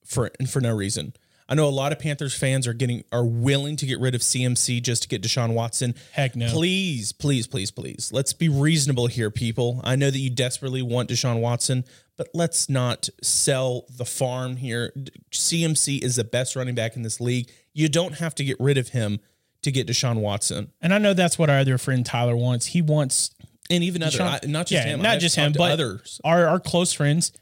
[0.05, 1.15] for for no reason.
[1.49, 4.21] I know a lot of Panthers fans are getting are willing to get rid of
[4.21, 5.95] CMC just to get Deshaun Watson.
[6.13, 6.49] Heck no.
[6.51, 8.11] Please, please, please, please.
[8.13, 9.81] Let's be reasonable here, people.
[9.83, 11.85] I know that you desperately want Deshaun Watson,
[12.17, 14.93] but let's not sell the farm here.
[15.33, 17.51] CMC is the best running back in this league.
[17.73, 19.19] You don't have to get rid of him
[19.63, 20.71] to get Deshaun Watson.
[20.81, 22.67] and I know that's what our other friend Tyler wants.
[22.67, 23.31] He wants
[23.69, 26.21] And even other, Deshaun- I- not just yeah, him, not I've just him, but others.
[26.25, 27.33] Our our close friends,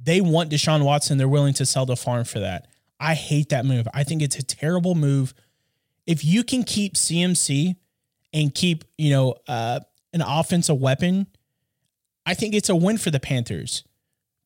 [0.00, 1.18] they want Deshaun Watson.
[1.18, 2.68] They're willing to sell the farm for that.
[3.00, 3.86] I hate that move.
[3.92, 5.34] I think it's a terrible move.
[6.06, 7.76] If you can keep CMC
[8.32, 9.80] and keep you know uh,
[10.12, 11.26] an offensive weapon,
[12.26, 13.84] I think it's a win for the Panthers.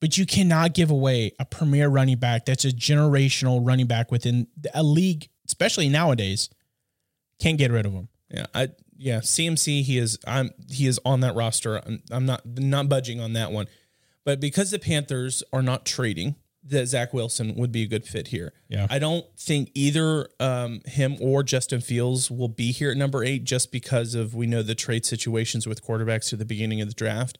[0.00, 4.48] But you cannot give away a premier running back that's a generational running back within
[4.74, 6.50] a league, especially nowadays.
[7.38, 8.08] Can't get rid of him.
[8.28, 11.80] Yeah, I yeah, CMC he is I'm he is on that roster.
[11.84, 13.66] I'm, I'm not not budging on that one.
[14.24, 18.28] But because the Panthers are not trading, that Zach Wilson would be a good fit
[18.28, 18.52] here.
[18.68, 18.87] Yeah.
[18.88, 23.42] I don't think either um, him or Justin Fields will be here at number eight
[23.44, 26.94] just because of we know the trade situations with quarterbacks at the beginning of the
[26.94, 27.38] draft.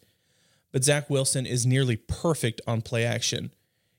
[0.73, 3.53] But Zach Wilson is nearly perfect on play action.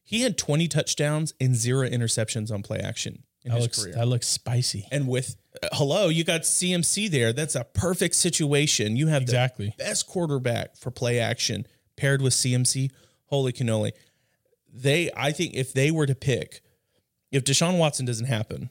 [0.04, 3.96] He had 20 touchdowns and zero interceptions on play action in That his looks career.
[3.96, 4.88] that looks spicy.
[4.92, 7.32] And with uh, hello, you got CMC there.
[7.32, 8.98] That's a perfect situation.
[8.98, 9.74] You have Exactly.
[9.78, 12.92] the best quarterback for play action paired with CMC.
[13.28, 13.92] Holy cannoli.
[14.72, 16.62] They, I think, if they were to pick,
[17.32, 18.70] if Deshaun Watson doesn't happen,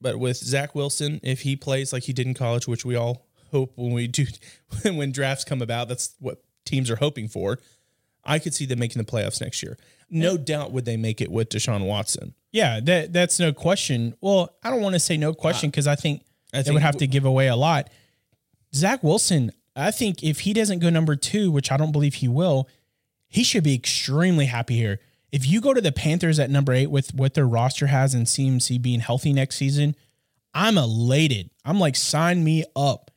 [0.00, 3.26] but with Zach Wilson, if he plays like he did in college, which we all
[3.50, 4.26] hope when we do,
[4.84, 7.58] when drafts come about, that's what teams are hoping for.
[8.24, 9.78] I could see them making the playoffs next year.
[10.10, 12.34] No doubt would they make it with Deshaun Watson.
[12.52, 14.14] Yeah, that that's no question.
[14.20, 16.82] Well, I don't want to say no question because I think I they think would
[16.82, 17.88] have to give away a lot.
[18.74, 22.28] Zach Wilson, I think if he doesn't go number two, which I don't believe he
[22.28, 22.68] will,
[23.28, 24.98] he should be extremely happy here.
[25.32, 28.26] If you go to the Panthers at number eight with what their roster has and
[28.26, 29.94] CMC being healthy next season,
[30.52, 31.50] I'm elated.
[31.64, 33.10] I'm like, sign me up.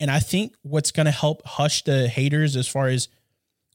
[0.00, 3.08] And I think what's going to help hush the haters as far as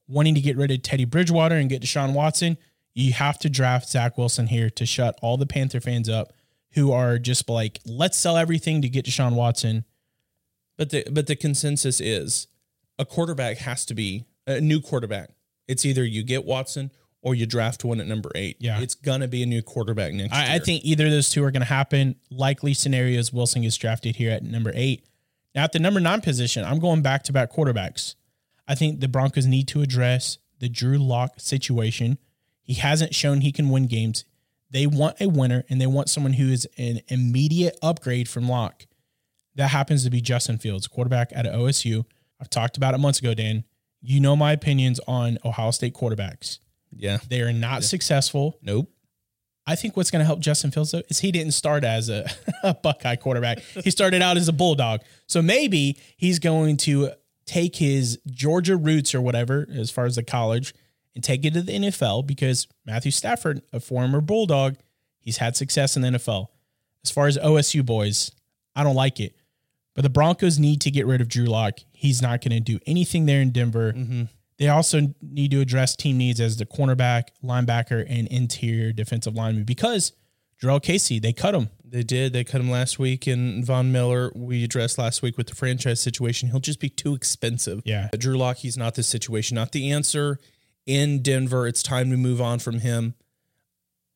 [0.08, 2.58] wanting to get rid of Teddy Bridgewater and get Deshaun Watson,
[2.93, 6.34] you have to draft Zach Wilson here to shut all the Panther fans up
[6.74, 9.86] who are just like, let's sell everything to get Deshaun Watson.
[10.78, 12.48] But the but the consensus is
[13.00, 15.30] a quarterback has to be a new quarterback.
[15.68, 18.58] It's either you get Watson or you draft one at number eight.
[18.60, 18.80] Yeah.
[18.82, 20.46] It's gonna be a new quarterback next year.
[20.48, 22.16] I, I think either of those two are going to happen.
[22.30, 25.06] Likely scenarios Wilson gets drafted here at number eight.
[25.56, 28.16] Now at the number nine position, I'm going back to back quarterbacks.
[28.68, 32.18] I think the Broncos need to address the Drew Lock situation.
[32.62, 34.26] He hasn't shown he can win games.
[34.70, 38.86] They want a winner and they want someone who is an immediate upgrade from Lock.
[39.56, 42.06] That happens to be Justin Fields, quarterback at OSU.
[42.41, 43.63] I've talked about it months ago, Dan.
[44.02, 46.60] You know my opinions on Ohio State quarterbacks.
[46.96, 47.18] yeah.
[47.28, 48.58] They are not successful.
[48.62, 48.91] Nope.
[49.68, 52.30] I think what's going to help Justin Fields though is he didn't start as a,
[52.63, 53.60] a Buckeye quarterback.
[53.60, 55.02] He started out as a Bulldog.
[55.28, 57.12] So maybe he's going to
[57.46, 60.74] take his Georgia roots or whatever, as far as the college,
[61.15, 64.76] and take it to the NFL because Matthew Stafford, a former Bulldog,
[65.20, 66.48] he's had success in the NFL.
[67.04, 68.32] As far as OSU boys,
[68.76, 69.36] I don't like it.
[69.96, 71.80] But the Broncos need to get rid of Drew Lock.
[71.94, 73.94] He's not going to do anything there in Denver.
[73.94, 74.24] Mm-hmm.
[74.58, 79.64] They also need to address team needs as the cornerback, linebacker, and interior defensive lineman
[79.64, 80.14] because
[80.62, 81.70] Jurrell Casey, they cut him.
[81.84, 82.34] They did.
[82.34, 86.02] They cut him last week, and Von Miller we addressed last week with the franchise
[86.02, 86.50] situation.
[86.50, 87.82] He'll just be too expensive.
[87.86, 88.10] Yeah.
[88.18, 90.40] Drew Lock, he's not the situation, not the answer.
[90.86, 93.16] In Denver, it's time to move on from him.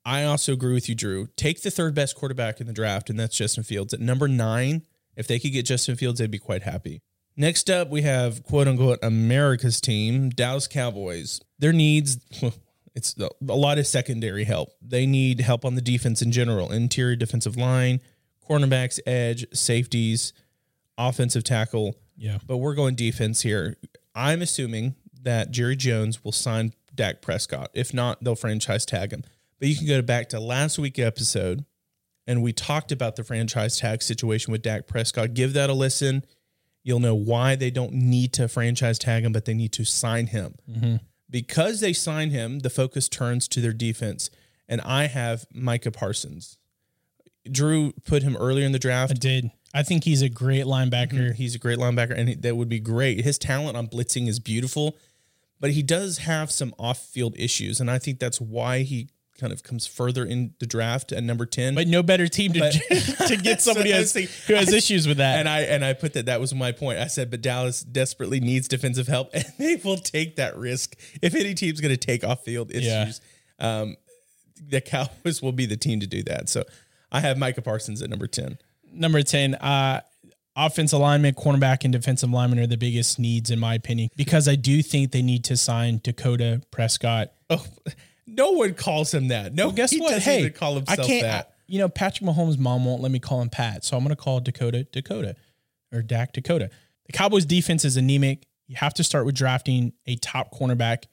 [0.06, 1.28] I also agree with you, Drew.
[1.36, 3.94] Take the third best quarterback in the draft, and that's Justin Fields.
[3.94, 4.84] At number nine,
[5.20, 7.02] if they could get Justin Fields, they'd be quite happy.
[7.36, 11.42] Next up, we have quote unquote America's team, Dallas Cowboys.
[11.60, 12.18] Their needs,
[12.96, 14.70] it's a lot of secondary help.
[14.82, 18.00] They need help on the defense in general, interior defensive line,
[18.50, 20.32] cornerbacks, edge, safeties,
[20.98, 21.96] offensive tackle.
[22.18, 22.40] Yeah.
[22.48, 23.76] But we're going defense here.
[24.16, 27.72] I'm assuming that Jerry Jones will sign Dak Prescott.
[27.74, 29.24] If not, they'll franchise tag him.
[29.60, 31.66] But you can go back to last week's episode,
[32.30, 35.34] and we talked about the franchise tag situation with Dak Prescott.
[35.34, 36.24] Give that a listen.
[36.84, 40.28] You'll know why they don't need to franchise tag him, but they need to sign
[40.28, 40.54] him.
[40.70, 40.96] Mm-hmm.
[41.28, 44.30] Because they sign him, the focus turns to their defense.
[44.68, 46.60] And I have Micah Parsons.
[47.52, 49.14] Drew put him earlier in the draft.
[49.14, 49.50] I did.
[49.74, 51.14] I think he's a great linebacker.
[51.14, 51.34] Mm-hmm.
[51.34, 53.22] He's a great linebacker, and that would be great.
[53.22, 54.98] His talent on blitzing is beautiful,
[55.60, 59.64] but he does have some off-field issues, and I think that's why he kind of
[59.64, 61.76] comes further in the draft at number ten.
[61.76, 62.72] But no better team to,
[63.28, 65.40] to get somebody So who has, who has issues with that.
[65.40, 67.00] and I and I put that that was my point.
[67.00, 71.34] I said, but Dallas desperately needs defensive help, and they will take that risk if
[71.36, 73.04] any team's going to take off-field Yeah.
[73.04, 73.22] issues.
[73.60, 73.96] Um,
[74.62, 76.50] the Cowboys will be the team to do that.
[76.50, 76.64] So
[77.12, 78.58] I have Micah Parsons at number ten.
[78.92, 80.02] Number 10, uh,
[80.56, 84.56] offensive lineman, cornerback, and defensive lineman are the biggest needs, in my opinion, because I
[84.56, 87.32] do think they need to sign Dakota Prescott.
[87.52, 87.64] Oh,
[88.36, 89.54] no one calls him that.
[89.54, 90.10] No, Guess he what?
[90.12, 91.24] doesn't Hey, even call I can't.
[91.24, 91.56] that.
[91.68, 94.22] You know, Patrick Mahomes' mom won't let me call him Pat, so I'm going to
[94.22, 95.36] call Dakota Dakota
[95.94, 96.70] or Dak Dakota.
[97.06, 98.46] The Cowboys' defense is anemic.
[98.68, 101.04] You have to start with drafting a top cornerback.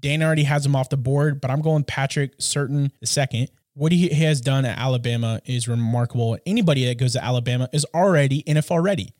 [0.00, 3.48] Dan already has him off the board, but I'm going Patrick Surtain the second.
[3.72, 6.38] What he has done at Alabama is remarkable.
[6.46, 9.14] Anybody that goes to Alabama is already NFL ready.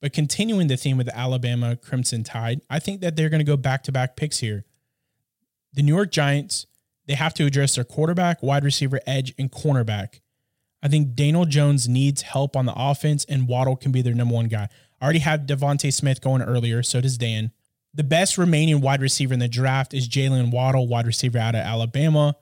[0.00, 3.44] But continuing the theme with the Alabama Crimson Tide, I think that they're going to
[3.44, 4.64] go back to back picks here.
[5.74, 6.66] The New York Giants,
[7.10, 10.20] they have to address their quarterback, wide receiver, edge, and cornerback.
[10.80, 14.36] I think Daniel Jones needs help on the offense, and Waddle can be their number
[14.36, 14.68] one guy.
[15.00, 17.50] I already have DeVonta Smith going earlier, so does Dan.
[17.92, 21.62] The best remaining wide receiver in the draft is Jaylen Waddle, wide receiver out of
[21.62, 22.36] Alabama.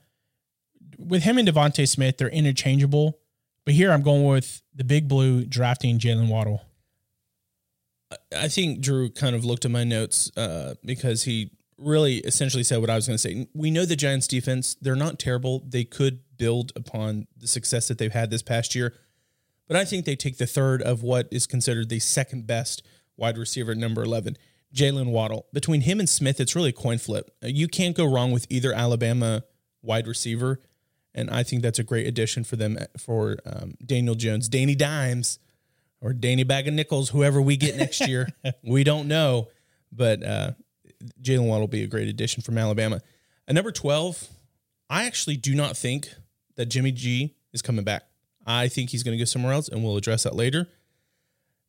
[0.98, 3.20] With him and DeVonta Smith, they're interchangeable.
[3.64, 6.60] But here I'm going with the big blue drafting Jaylen Waddle.
[8.36, 12.80] I think Drew kind of looked at my notes uh, because he really essentially said
[12.80, 13.48] what I was going to say.
[13.54, 15.62] We know the Giants' defense; they're not terrible.
[15.66, 18.94] They could build upon the success that they've had this past year,
[19.66, 22.82] but I think they take the third of what is considered the second best
[23.16, 24.36] wide receiver, at number eleven,
[24.74, 25.46] Jaylen Waddle.
[25.52, 27.30] Between him and Smith, it's really a coin flip.
[27.42, 29.44] You can't go wrong with either Alabama
[29.82, 30.60] wide receiver,
[31.14, 35.38] and I think that's a great addition for them for um, Daniel Jones, Danny Dimes
[36.00, 38.28] or Danny Bag of Nickels, whoever we get next year.
[38.62, 39.48] we don't know,
[39.90, 40.52] but uh,
[41.22, 43.00] Jaylen Waddle will be a great addition from Alabama.
[43.46, 44.28] At number 12,
[44.90, 46.08] I actually do not think
[46.56, 48.04] that Jimmy G is coming back.
[48.46, 50.68] I think he's going to go somewhere else, and we'll address that later.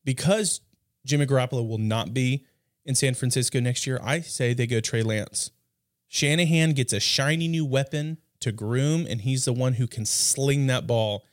[0.05, 0.61] Because
[1.05, 2.45] Jimmy Garoppolo will not be
[2.85, 5.51] in San Francisco next year, I say they go Trey Lance.
[6.07, 10.67] Shanahan gets a shiny new weapon to groom, and he's the one who can sling
[10.67, 11.23] that ball.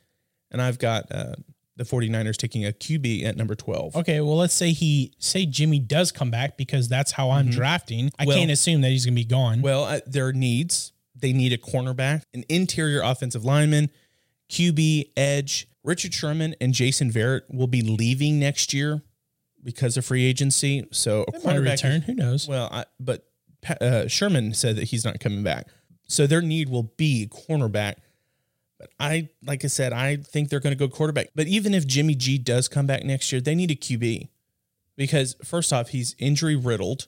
[0.51, 1.35] And I've got uh,
[1.77, 3.95] the 49ers taking a QB at number 12.
[3.95, 8.11] Okay, well, let's say he say Jimmy does come back because that's how I'm drafting.
[8.19, 9.61] I Well- can't assume that he's going to be gone.
[9.61, 13.89] Well, uh, their needs they need a cornerback, an interior offensive lineman,
[14.49, 15.67] QB, edge.
[15.83, 19.01] Richard Sherman and Jason Verrett will be leaving next year
[19.63, 20.85] because of free agency.
[20.91, 22.01] So a cornerback return.
[22.01, 22.47] Who knows?
[22.47, 23.25] Well, I, but
[23.81, 25.67] uh, Sherman said that he's not coming back.
[26.07, 27.95] So their need will be cornerback.
[28.79, 31.29] But I, like I said, I think they're going to go quarterback.
[31.33, 34.29] But even if Jimmy G does come back next year, they need a QB
[34.95, 37.07] because first off, he's injury riddled.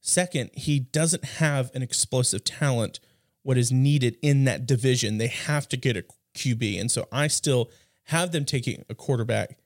[0.00, 3.00] Second, he doesn't have an explosive talent.
[3.42, 7.28] What is needed in that division, they have to get a QB, and so I
[7.28, 7.70] still
[8.04, 9.58] have them taking a quarterback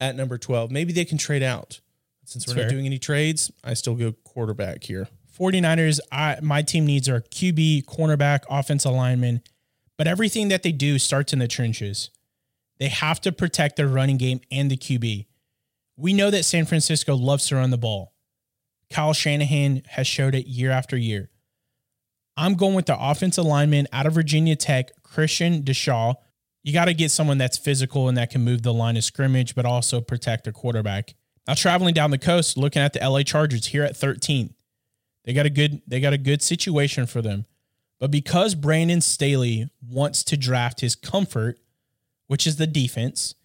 [0.00, 0.70] at number twelve.
[0.70, 1.80] Maybe they can trade out.
[2.24, 2.64] Since we're fair.
[2.64, 5.08] not doing any trades, I still go quarterback here.
[5.36, 9.42] 49ers, I, my team needs are QB, cornerback, offensive lineman,
[9.98, 12.10] but everything that they do starts in the trenches.
[12.78, 15.26] They have to protect their running game and the QB.
[15.96, 18.14] We know that San Francisco loves to run the ball.
[18.90, 21.30] Kyle Shanahan has showed it year after year.
[22.36, 26.14] I'm going with the offensive lineman out of Virginia Tech, Christian Darrisaw.
[26.62, 29.54] You got to get someone that's physical and that can move the line of scrimmage,
[29.54, 31.14] but also protect their quarterback.
[31.46, 34.54] Now, traveling down the coast, looking at the LA Chargers here at 13.
[35.24, 37.46] they got a good they got a good situation for them.
[38.02, 41.60] But because Brandon Staley wants to draft his comfort,
[42.26, 43.36] which is the defense,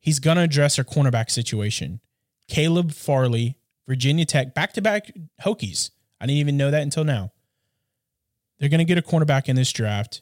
[0.00, 2.00] he's going to address their cornerback situation.
[2.46, 3.56] Caleb Farley,
[3.88, 5.92] Virginia Tech, back-to-back Hokies.
[6.20, 7.32] I didn't even know that until now.
[8.58, 10.20] They're going to get a cornerback in this draft,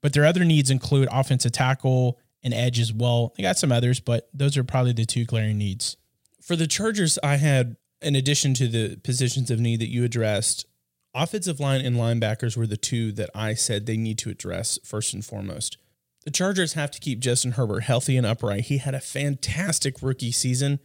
[0.00, 3.34] but their other needs include offensive tackle and edge as well.
[3.36, 5.96] They got some others, but those are probably the two glaring needs.
[6.40, 10.66] For the Chargers, I had, in addition to the positions of need that you addressed,
[11.14, 15.14] offensive line and linebackers were the two that I said they need to address first
[15.14, 15.76] and foremost.
[16.24, 18.62] The Chargers have to keep Justin Herbert healthy and upright.
[18.62, 20.80] He had a fantastic rookie season,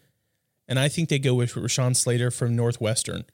[0.68, 3.26] and I think they go with Rashawn Slater from Northwestern.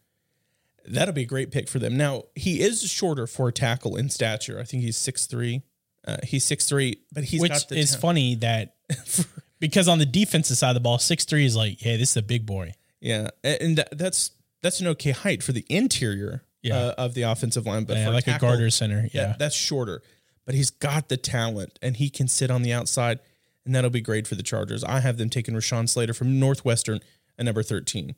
[0.86, 1.98] That'll be a great pick for them.
[1.98, 4.60] Now, he is shorter for a tackle in stature.
[4.60, 5.62] I think he's 6'3.
[6.08, 8.76] Uh, he's 6'3, but he's Which got the is funny that
[9.60, 12.18] because on the defensive side of the ball, six three is like, hey, this is
[12.18, 12.74] a big boy.
[13.02, 16.78] Yeah, and that's that's an okay height for the interior Yeah.
[16.78, 19.04] uh, of the offensive line, but Yeah, for like a tackle, guard or center.
[19.04, 19.36] that- Yeah.
[19.40, 20.02] that's shorter.
[20.46, 23.20] But he's got the talent, and he can sit on the outside,
[23.66, 24.84] and that'll be great for the Chargers.
[24.84, 27.00] I have them taking Rashawn Slater from Northwestern
[27.38, 28.16] at number thirteen.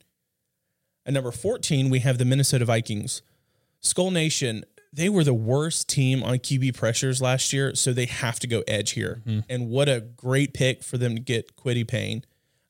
[1.06, 3.22] At number fourteen, we have the Minnesota Vikings.
[3.84, 8.40] Skol Nation, they were the worst team on QB pressures last year, so they have
[8.40, 9.22] to go edge here.
[9.50, 12.22] And what a great pick for them to get Kwity Paye.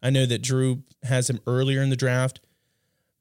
[0.02, 2.40] I know that Drew has him earlier in the draft.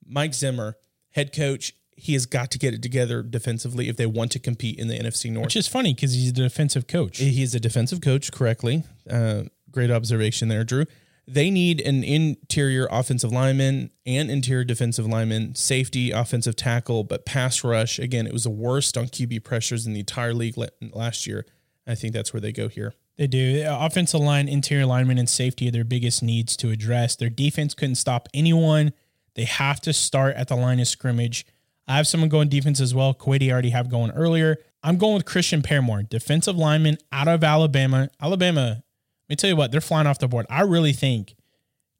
[0.06, 0.76] Mike Zimmer,
[1.10, 4.78] head coach, he has got to get it together defensively if they want to compete
[4.78, 5.46] in the NFC North.
[5.46, 7.18] Which is funny because he's a defensive coach.
[7.18, 8.84] He is a defensive coach, correctly.
[9.08, 10.86] Uh, great observation there, Drew.
[11.28, 17.62] They need an interior offensive lineman and interior defensive lineman, safety, offensive tackle, but pass
[17.62, 17.98] rush.
[17.98, 20.56] Again, it was the worst on QB pressures in the entire league
[20.92, 21.44] last year.
[21.86, 22.94] I think that's where they go here.
[23.18, 23.62] They do.
[23.68, 27.14] Offensive line, interior lineman, and safety are their biggest needs to address.
[27.14, 28.94] Their defense couldn't stop anyone.
[29.34, 31.46] They have to start at the line of scrimmage.
[31.90, 33.12] I have someone going defense as well.
[33.14, 34.59] Kuwaiti already have going earlier.
[34.83, 38.09] I'm going with Christian Barmore, defensive lineman out of Alabama.
[38.22, 38.83] Alabama, let
[39.29, 40.46] me tell you what, they're flying off the board.
[40.48, 41.35] I really think,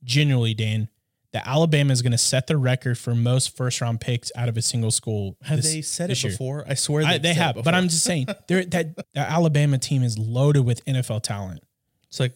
[0.05, 0.89] genuinely, Dan,
[1.33, 4.57] that Alabama is going to set the record for most first round picks out of
[4.57, 5.37] a single school.
[5.43, 6.33] Have this- they said it year.
[6.33, 6.65] before?
[6.69, 7.75] I swear I, they it but.
[7.75, 11.63] I'm just saying, that the Alabama team is loaded with NFL talent.
[12.09, 12.35] It's like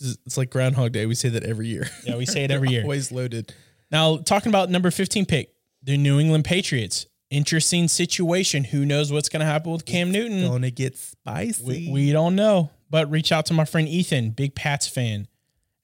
[0.00, 1.06] it's like Groundhog Day.
[1.06, 1.88] We say that every year.
[2.04, 2.82] Yeah, we say it every year.
[2.82, 3.54] Always loaded.
[3.90, 5.55] Now, talking about number 15 pick,
[5.86, 7.06] the New England Patriots.
[7.30, 8.64] Interesting situation.
[8.64, 10.46] Who knows what's going to happen with Cam Newton?
[10.46, 11.64] Gonna get spicy.
[11.64, 12.70] We, we don't know.
[12.90, 15.26] But reach out to my friend Ethan, big Pats fan,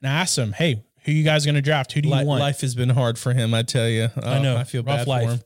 [0.01, 1.93] and I asked him, hey, who you guys going to draft?
[1.93, 2.41] Who do you Li- want?
[2.41, 3.55] life has been hard for him.
[3.55, 4.09] I tell you.
[4.23, 4.55] I know.
[4.55, 5.25] Oh, I feel bad life.
[5.27, 5.41] for him.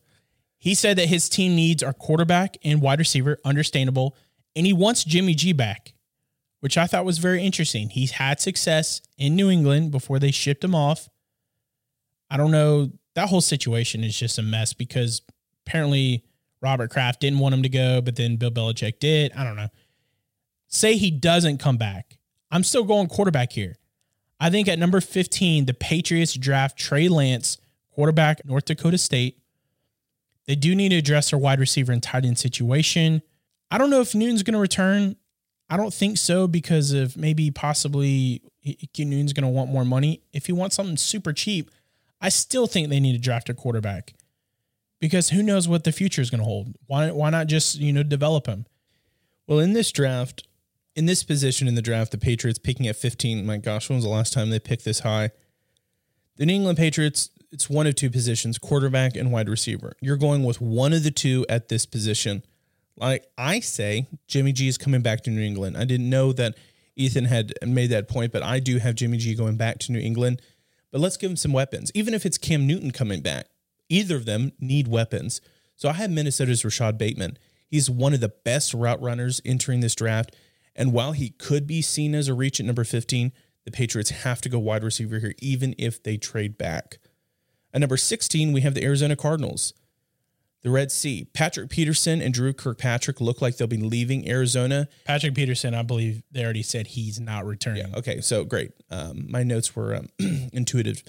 [0.58, 4.14] He said that his team needs are quarterback and wide receiver, understandable,
[4.54, 5.94] and he wants Jimmy G back,
[6.60, 7.88] which I thought was very interesting.
[7.88, 11.08] He's had success in New England before they shipped him off.
[12.28, 12.90] I don't know.
[13.16, 15.22] That whole situation is just a mess because
[15.66, 16.22] apparently
[16.60, 19.32] Robert Kraft didn't want him to go, but then Bill Belichick did.
[19.32, 19.68] I don't know.
[20.68, 22.18] Say he doesn't come back.
[22.50, 23.76] I'm still going quarterback here.
[24.38, 27.56] I think at number 15, the Patriots draft Trey Lance,
[27.90, 29.38] quarterback, North Dakota State.
[30.46, 33.22] They do need to address their wide receiver and tight end situation.
[33.70, 35.16] I don't know if Newton's going to return.
[35.70, 40.20] I don't think so because of maybe possibly Newton's going to want more money.
[40.34, 41.70] If he wants something super cheap,
[42.20, 44.14] I still think they need to draft a quarterback
[45.00, 46.74] because who knows what the future is going to hold.
[46.86, 48.66] Why why not just you know develop him?
[49.46, 50.46] Well, in this draft,
[50.94, 53.46] in this position in the draft, the Patriots picking at 15.
[53.46, 55.30] My gosh, when was the last time they picked this high?
[56.36, 59.94] The New England Patriots, it's one of two positions, quarterback and wide receiver.
[60.00, 62.42] You're going with one of the two at this position.
[62.96, 65.76] Like I say, Jimmy G is coming back to New England.
[65.76, 66.54] I didn't know that
[66.96, 70.00] Ethan had made that point, but I do have Jimmy G going back to New
[70.00, 70.40] England.
[70.96, 71.92] But let's give him some weapons.
[71.94, 73.48] Even if it's Cam Newton coming back,
[73.90, 75.42] either of them need weapons.
[75.74, 77.36] So I have Minnesota's Rashod Bateman.
[77.68, 80.34] He's one of the best route runners entering this draft.
[80.74, 83.32] And while he could be seen as a reach at number 15,
[83.66, 86.96] the Patriots have to go wide receiver here, even if they trade back.
[87.74, 89.74] At number 16, we have the Arizona Cardinals.
[90.66, 91.28] The Red Sea.
[91.32, 94.88] Patrick Peterson and Dre Kirkpatrick look like they'll be leaving Arizona.
[95.04, 97.86] Patrick Peterson, I believe they already said he's not returning.
[97.86, 98.72] Yeah, okay, so great.
[98.90, 100.08] Um, my notes were um,
[100.52, 101.04] intuitive.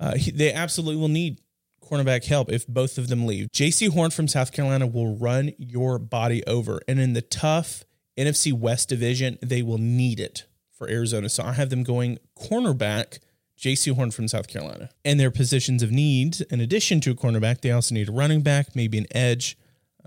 [0.00, 1.42] Uh, he, they absolutely will need
[1.82, 3.48] cornerback help if both of them leave.
[3.52, 6.80] Jaycee Horn from South Carolina will run your body over.
[6.88, 7.84] And in the tough
[8.16, 11.28] NFC West division, they will need it for Arizona.
[11.28, 13.18] So I have them going cornerback,
[13.58, 14.90] Jaycee Horn from South Carolina.
[15.04, 18.42] And their positions of need, in addition to a cornerback, they also need a running
[18.42, 19.56] back, maybe an edge.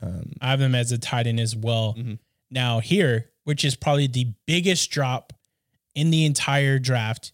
[0.02, 1.96] Um, I have them as a tight end as well.
[1.98, 2.16] Mm-hmm.
[2.52, 5.34] Now, here, which is probably the biggest drop
[5.96, 7.32] in the entire draft.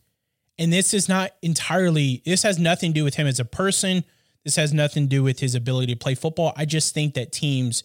[0.57, 4.03] And this is not entirely, this has nothing to do with him as a person
[4.43, 6.53] this has nothing to do with his ability to play football.
[6.55, 7.83] I just think that teams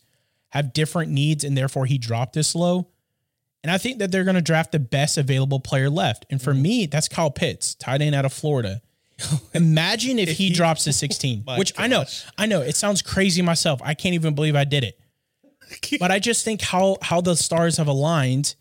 [0.50, 2.88] have different needs and therefore he dropped this low.
[3.62, 6.26] And I think that they're going to draft the best available player left.
[6.30, 8.82] And for me, that's Kyle Pitts, tight end out of Florida.
[9.54, 11.84] Imagine if he drops to 16, which gosh.
[11.84, 12.04] I know,
[12.38, 13.80] I know it sounds crazy myself.
[13.82, 14.98] I can't even believe I did it.
[16.00, 18.54] but I just think how how the stars have aligned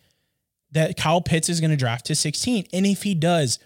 [0.71, 2.67] that Kyle Pitts is going to draft to 16.
[2.73, 3.59] And if he does,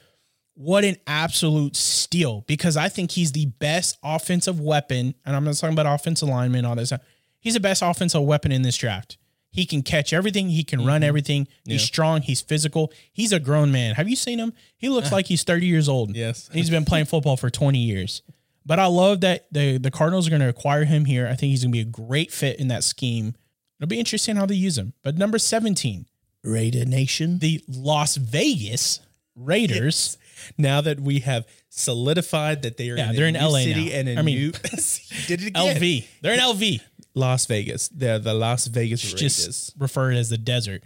[0.54, 5.16] what an absolute steal because I think he's the best offensive weapon.
[5.26, 6.94] And I'm not talking about offensive lineman, all this.
[7.40, 9.18] He's the best offensive weapon in this draft.
[9.52, 10.50] He can catch everything.
[10.50, 10.88] He can mm-hmm.
[10.88, 11.48] run everything.
[11.66, 12.22] He's strong.
[12.22, 12.92] He's physical.
[13.12, 13.96] He's a grown man.
[13.96, 14.54] Have you seen him?
[14.78, 16.16] He looks like he's 30 years old.
[16.16, 16.50] Yes.
[16.54, 18.22] he's been playing football for 20 years.
[18.66, 21.28] But I love that the, the Cardinals are going to acquire him here.
[21.28, 23.36] I think he's going to be a great fit in that scheme.
[23.80, 24.94] It'll be interesting how they use him.
[25.04, 26.06] But number 17,
[26.44, 29.00] Raider Nation, the Las Vegas
[29.36, 30.18] Raiders
[30.58, 33.96] now that we have solidified that they are yeah, in they're in LA city now.
[33.96, 34.52] and I mean, new
[35.28, 35.76] did it again.
[35.78, 36.08] LV.
[36.22, 36.82] They're in LV.
[37.14, 37.90] Las Vegas.
[37.90, 39.46] They're the Las Vegas Raiders.
[39.46, 40.84] Just referred as the desert.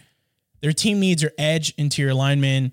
[0.62, 2.72] Their team needs are edge, interior lineman,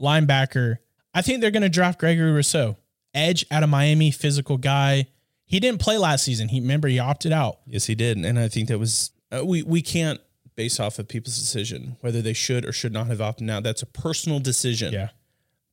[0.00, 0.78] linebacker.
[1.14, 2.76] I think they're going to draft Gregory Rousseau,
[3.14, 5.06] edge out of Miami, physical guy.
[5.44, 6.48] He didn't play last season.
[6.48, 7.58] He remember he opted out.
[7.66, 10.20] Yes, he did, and I think that was uh, we we can't
[10.54, 13.62] base off of people's decision whether they should or should not have opted out.
[13.62, 14.92] That's a personal decision.
[14.92, 15.08] Yeah.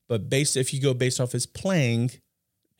[0.08, 2.10] But based if you go based off his playing,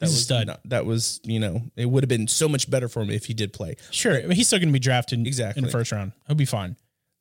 [0.00, 0.46] that he's was stud.
[0.48, 3.26] Not, that was you know it would have been so much better for him if
[3.26, 3.76] he did play.
[3.90, 6.12] Sure, he's still going to be drafted exactly in the first round.
[6.26, 6.76] He'll be fine.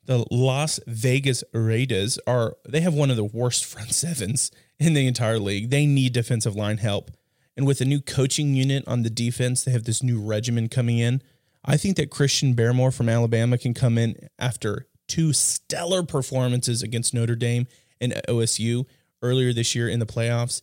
[0.06, 4.50] The Las Vegas Raiders are they have one of the worst front sevens
[4.80, 5.70] in the entire league.
[5.70, 7.12] They need defensive line help,
[7.56, 10.98] and with a new coaching unit on the defense, they have this new regimen coming
[10.98, 11.22] in.
[11.66, 17.14] I think that Christian Barmore from Alabama can come in after two stellar performances against
[17.14, 17.68] Notre Dame
[18.00, 18.86] and OSU
[19.22, 20.62] earlier this year in the playoffs.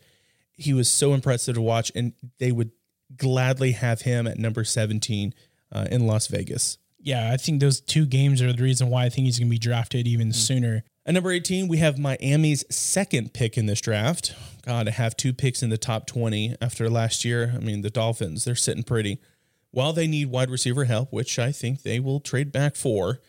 [0.56, 2.70] He was so impressive to watch, and they would
[3.16, 5.34] gladly have him at number 17
[5.72, 6.78] uh, in Las Vegas.
[6.98, 9.54] Yeah, I think those two games are the reason why I think he's going to
[9.54, 10.32] be drafted even mm-hmm.
[10.32, 10.84] sooner.
[11.04, 14.34] At number 18, we have Miami's second pick in this draft.
[14.64, 17.52] God, to have two picks in the top 20 after last year.
[17.54, 19.20] I mean, the Dolphins, they're sitting pretty.
[19.70, 23.20] While they need wide receiver help, which I think they will trade back for,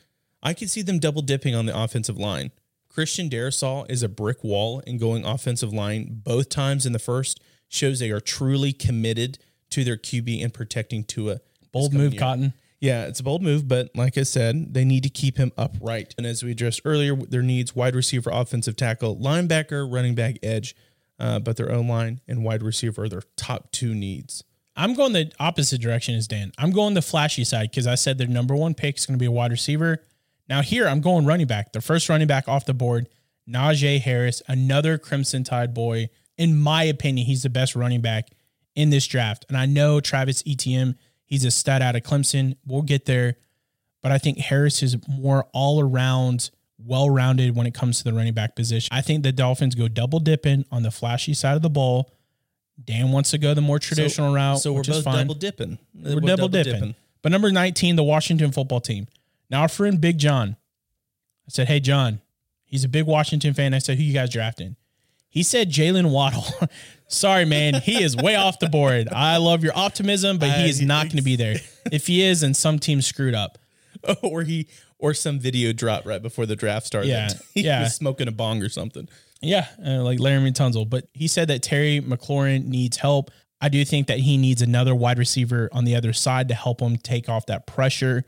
[0.41, 2.51] I could see them double dipping on the offensive line.
[2.97, 7.39] Christian Darrisaw is a brick wall in going offensive line both times in the first
[7.67, 9.37] shows they are truly committed
[9.69, 11.41] to their QB and protecting Tua.
[11.71, 12.19] Bold move, year.
[12.19, 12.53] Cotton.
[12.79, 16.15] Yeah, it's a bold move, but like I said, they need to keep him upright.
[16.17, 20.75] And as we addressed earlier, their needs wide receiver, offensive tackle, linebacker, running back, edge,
[21.19, 24.43] uh, but their own line and wide receiver are their top two needs.
[24.75, 26.51] I'm going the opposite direction as Dan.
[26.57, 29.21] I'm going the flashy side because I said their number one pick is going to
[29.21, 30.01] be a wide receiver.
[30.49, 31.73] Now here I'm going running back.
[31.73, 33.09] The first running back off the board,
[33.49, 36.09] Najee Harris, another Crimson Tide boy.
[36.37, 38.29] In my opinion, he's the best running back
[38.75, 39.45] in this draft.
[39.49, 40.95] And I know Travis Etienne,
[41.25, 42.57] he's a stud out of Clemson.
[42.65, 43.37] We'll get there.
[44.01, 48.13] But I think Harris is more all around well rounded when it comes to the
[48.13, 48.89] running back position.
[48.91, 52.11] I think the Dolphins go double dipping on the flashy side of the ball.
[52.83, 54.59] Dan wants to go the more traditional so, route.
[54.59, 55.79] So we're both double dipping.
[55.95, 56.73] We're, we're double, double dipping.
[56.73, 56.95] dipping.
[57.23, 59.07] But number 19, the Washington football team.
[59.49, 60.57] Now, our friend Big John,
[61.47, 62.21] I said, Hey, John,
[62.65, 63.73] he's a big Washington fan.
[63.73, 64.75] I said, Who you guys drafting?
[65.29, 66.45] He said Jaylen Waddle.
[67.07, 67.75] Sorry, man.
[67.75, 69.07] He is way off the board.
[69.11, 71.55] I love your optimism, but he is not going to be there.
[71.89, 73.57] If he is, and some team screwed up.
[74.21, 74.67] or he
[74.99, 77.07] or some video dropped right before the draft started.
[77.07, 77.83] Yeah, he yeah.
[77.83, 79.07] was smoking a bong or something.
[79.41, 80.89] Yeah, uh, like Laremy Tunsil.
[80.89, 83.31] But he said that Terry McLaurin needs help.
[83.61, 86.81] I do think that he needs another wide receiver on the other side to help
[86.81, 88.25] him take off that pressure.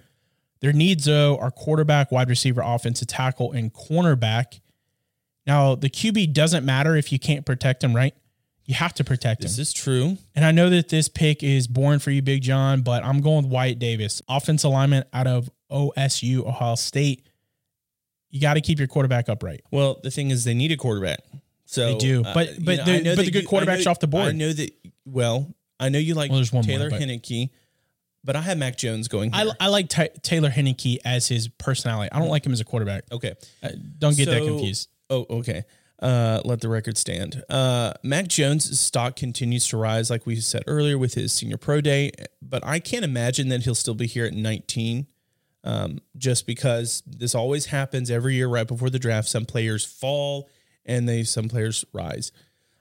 [0.62, 4.60] Their needs, though, are quarterback, wide receiver, offensive tackle, and cornerback.
[5.48, 8.14] Now, the QB doesn't matter if you can't protect him, right?
[8.66, 9.48] You have to protect him.
[9.48, 10.18] This is true.
[10.36, 13.44] And I know that this pick is boring for you, Big John, but I'm going
[13.46, 17.26] with Wyatt Davis, offensive alignment out of OSU, Ohio State.
[18.30, 19.62] You got to keep your quarterback upright.
[19.72, 21.22] Well, the thing is, they need a quarterback.
[21.66, 22.24] So They do.
[22.24, 24.28] uh, But- you but know, the- but the good quarterbacks know- off the board.
[24.28, 24.72] I know that.
[25.06, 27.50] Well, I know you like Well, there's one more, Taylor Heinicke,
[28.30, 29.34] but I have Mac Jones going.
[29.34, 29.48] Here.
[29.60, 32.10] I, I like Ty Taylor Heinicke as his personality.
[32.12, 33.06] I don't like him as a quarterback.
[33.12, 33.34] okay.
[33.64, 34.88] Uh, don't get that So- confused.
[35.10, 35.64] Oh, okay.
[36.00, 37.44] Uh, let the record stand.
[37.50, 41.82] Uh, Mac Jones' stock continues to rise, like we said earlier, with his senior pro
[41.82, 42.12] day.
[42.40, 45.08] But I can't imagine that he'll still be here at 19,
[45.64, 49.28] um, just because this always happens every year right before the draft.
[49.28, 50.48] Some players fall
[50.86, 52.32] and they some players rise.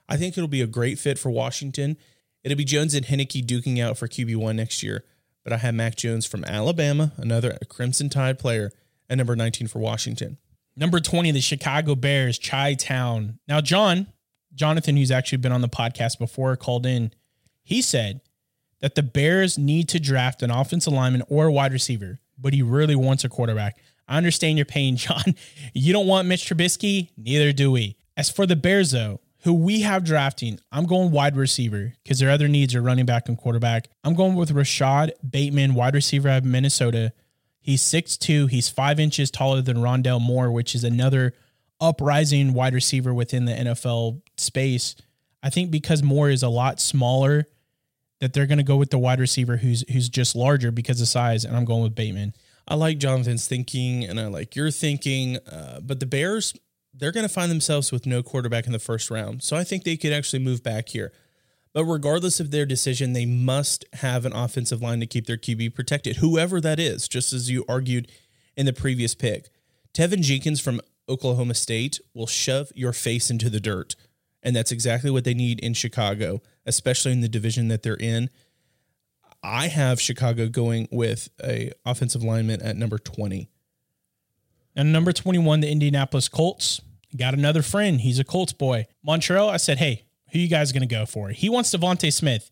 [0.07, 1.97] I think it'll be a great fit for Washington.
[2.43, 5.03] It'll be Jones and Heinicke duking out for QB one next year.
[5.43, 8.71] But I have Mac Jones from Alabama, another Crimson Tide player,
[9.09, 10.37] at number 19 for Washington.
[10.75, 13.39] Number 20, the Chicago Bears, Chi Town.
[13.47, 14.07] Now, John,
[14.53, 17.11] Jonathan, who's actually been on the podcast before, called in.
[17.63, 18.21] He said
[18.81, 22.61] that the Bears need to draft an offensive lineman or a wide receiver, but he
[22.61, 23.77] really wants a quarterback.
[24.07, 25.35] I understand your pain, John.
[25.73, 27.97] You don't want Mitch Trubisky, neither do we.
[28.15, 32.29] As for the Bears, though, who we have drafting, I'm going wide receiver because their
[32.29, 33.87] other needs are running back and quarterback.
[34.03, 37.13] I'm going with Rashod Bateman, wide receiver out of Minnesota.
[37.61, 38.49] He's 6'2.
[38.49, 41.33] He's five inches taller than Rondale Moore, which is another
[41.79, 44.95] uprising wide receiver within the NFL space.
[45.41, 47.47] I think because Moore is a lot smaller,
[48.19, 51.07] that they're going to go with the wide receiver who's who's just larger because of
[51.07, 52.33] size, and I'm going with Bateman.
[52.67, 56.53] I like Jonathan's thinking and I like your thinking, uh, but the Bears,
[56.99, 59.41] they're going to find themselves with no quarterback in the first round.
[59.41, 61.11] So I think they could actually move back here.
[61.73, 65.75] But regardless of their decision, they must have an offensive line to keep their QB
[65.75, 68.11] protected, whoever that is, just as you argued
[68.57, 69.49] in the previous pick.
[69.93, 73.95] Teven Jenkins from Oklahoma State will shove your face into the dirt.
[74.41, 78.29] And that's exactly what they need in Chicago, especially in the division that they're in.
[79.43, 83.49] I have Chicago going with a offensive lineman at number 20.
[84.75, 86.81] And number 21, the Indianapolis Colts.
[87.17, 88.01] Got another friend.
[88.01, 88.85] He's a Colts boy.
[89.03, 91.29] Montreal, I said, hey, who you guys going to go for?
[91.29, 92.51] He wants DeVonta Smith.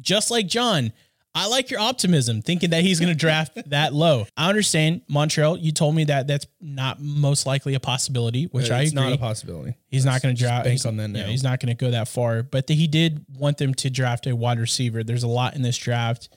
[0.00, 0.92] Just like John,
[1.34, 4.26] I like your optimism, thinking that he's going to draft that low.
[4.36, 8.82] I understand, Montreal, you told me that that's not most likely a possibility, which I
[8.82, 9.04] it's agree.
[9.04, 9.74] not a possibility.
[9.88, 10.64] He's not going to draft.
[10.64, 12.42] bank he's- on that yeah, he's not going to go that far.
[12.42, 15.04] But the, he did want them to draft a wide receiver.
[15.04, 16.28] There's a lot in this draft.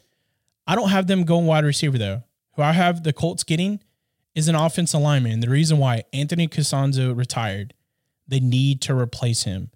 [0.67, 2.23] I don't have them going wide receiver though.
[2.55, 3.79] Who I have the Colts getting
[4.35, 5.39] is an offensive lineman.
[5.39, 7.73] The reason why Anthony Castonzo retired,
[8.27, 9.71] they need to replace him.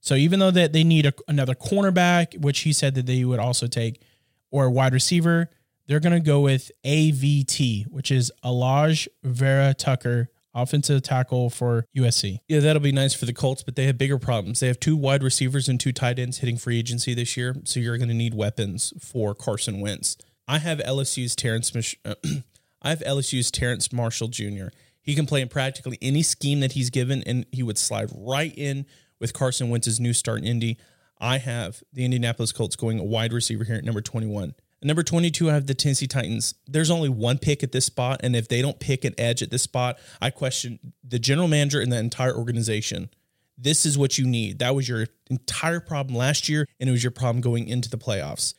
[0.00, 3.38] So even though that they need a, another cornerback, which he said that they would
[3.38, 4.02] also take,
[4.50, 5.50] or a wide receiver,
[5.86, 12.38] they're going to go with AVT, which is Alaj Vera Tucker, offensive tackle for USC.
[12.48, 14.60] Yeah, that'll be nice for the Colts, but they have bigger problems.
[14.60, 17.80] They have two wide receivers and two tight ends hitting free agency this year, so
[17.80, 20.16] you're going to need weapons for Carson Wentz.
[20.46, 21.74] I have LSU's Terrence.
[21.74, 21.98] Mich-
[22.84, 24.66] I have LSU's Terrence Marshall Jr.
[25.00, 28.52] He can play in practically any scheme that he's given, and he would slide right
[28.56, 28.84] in
[29.18, 30.76] with Carson Wentz's new start in Indy.
[31.18, 34.54] I have the Indianapolis Colts going a wide receiver here at number 21.
[34.82, 36.54] At number 22, I have the Tennessee Titans.
[36.66, 39.50] There's only one pick at this spot, and if they don't pick an edge at
[39.50, 43.08] this spot, I question the general manager and the entire organization.
[43.56, 44.58] This is what you need.
[44.58, 47.96] That was your entire problem last year, and it was your problem going into the
[47.96, 48.52] playoffs.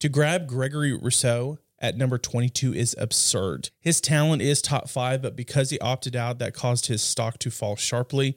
[0.00, 3.70] To grab Gregory Rousseau at number 22 is absurd.
[3.80, 7.50] His talent is top five, but because he opted out, that caused his stock to
[7.50, 8.36] fall sharply.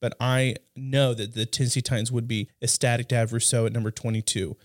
[0.00, 3.90] But I know that the Tennessee Titans would be ecstatic to have Rousseau at number
[3.90, 4.56] 22.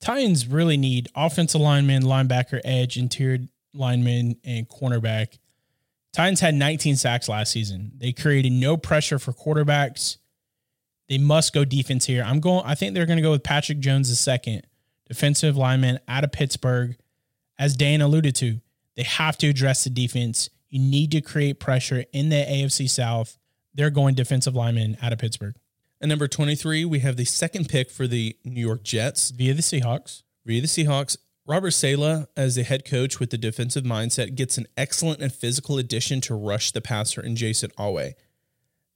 [0.00, 5.38] Titans really need offensive lineman, linebacker, edge, interior lineman, and cornerback.
[6.12, 7.92] Titans had 19 sacks last season.
[7.96, 10.16] They created no pressure for quarterbacks.
[11.08, 12.24] They must go defense here.
[12.26, 12.64] I'm going.
[12.66, 14.66] I think they're going to go with Patrick Jones the second,
[15.06, 16.96] defensive lineman out of Pittsburgh.
[17.58, 18.60] As Dan alluded to,
[18.96, 20.50] they have to address the defense.
[20.68, 23.38] You need to create pressure in the AFC South.
[23.74, 25.54] They're going defensive lineman out of Pittsburgh
[26.00, 29.62] At number 23, we have the second pick for the New York Jets via the
[29.62, 30.22] Seahawks.
[30.44, 31.16] via the Seahawks.
[31.46, 35.76] Robert Saleh, as the head coach with the defensive mindset, gets an excellent and physical
[35.76, 38.14] addition to rush the passer in Jayson Oweh.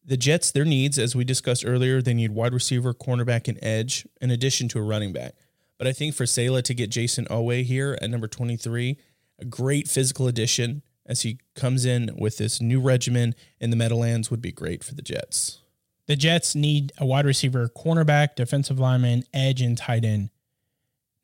[0.04, 4.06] The Jets, their needs, as we discussed earlier, they need wide receiver, cornerback, and edge,
[4.20, 5.34] in addition to a running back.
[5.78, 8.96] But I think for Saleh to get Jayson Oweh here at number 23,
[9.38, 14.30] a great physical addition as he comes in with this new regimen in the Meadowlands
[14.30, 15.60] would be great for the Jets.
[16.06, 20.30] The Jets need a wide receiver, cornerback, defensive lineman, edge, and tight end.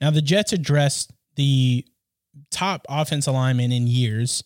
[0.00, 1.86] Now, the Jets addressed the
[2.50, 4.42] top offensive lineman in years.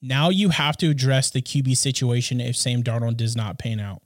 [0.00, 4.02] Now you have to address the QB situation if Sam Darnold does not pan out.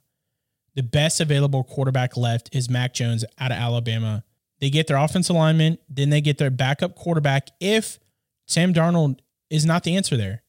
[0.75, 4.23] The best available quarterback left is Mac Jones out of Alabama.
[4.59, 7.99] They get their offensive alignment, then they get their backup quarterback if
[8.47, 10.43] Sam Darnold is not the answer there,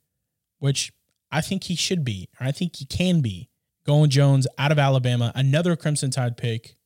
[0.59, 0.93] which
[1.31, 3.49] I think he should be, or I think he can be.
[3.85, 6.77] Going Jones out of Alabama, another Crimson Tide pick.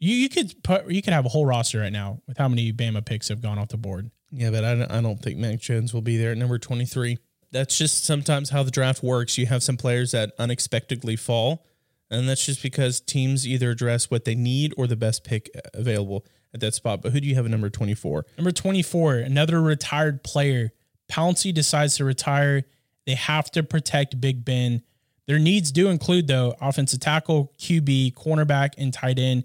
[0.00, 2.72] You you could put you could have a whole roster right now with how many
[2.72, 4.10] Bama picks have gone off the board.
[4.32, 7.18] Yeah, but I don't, I don't think Mac Jones will be there at number 23.
[7.52, 9.38] That's just sometimes how the draft works.
[9.38, 11.64] You have some players that unexpectedly fall,
[12.10, 16.24] and that's just because teams either address what they need or the best pick available
[16.54, 17.02] at that spot.
[17.02, 18.24] But who do you have at number 24?
[18.38, 20.72] Number 24, another retired player.
[21.10, 22.64] Pouncey decides to retire.
[23.06, 24.82] They have to protect Big Ben.
[25.26, 29.44] Their needs do include, though, offensive tackle, QB, cornerback, and tight end.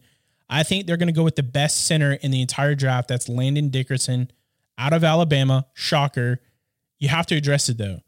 [0.50, 3.08] I think they're going to go with the best center in the entire draft.
[3.08, 4.32] That's Landon Dickerson
[4.78, 5.66] out of Alabama.
[5.74, 6.40] Shocker.
[7.00, 8.02] You have to address it, though.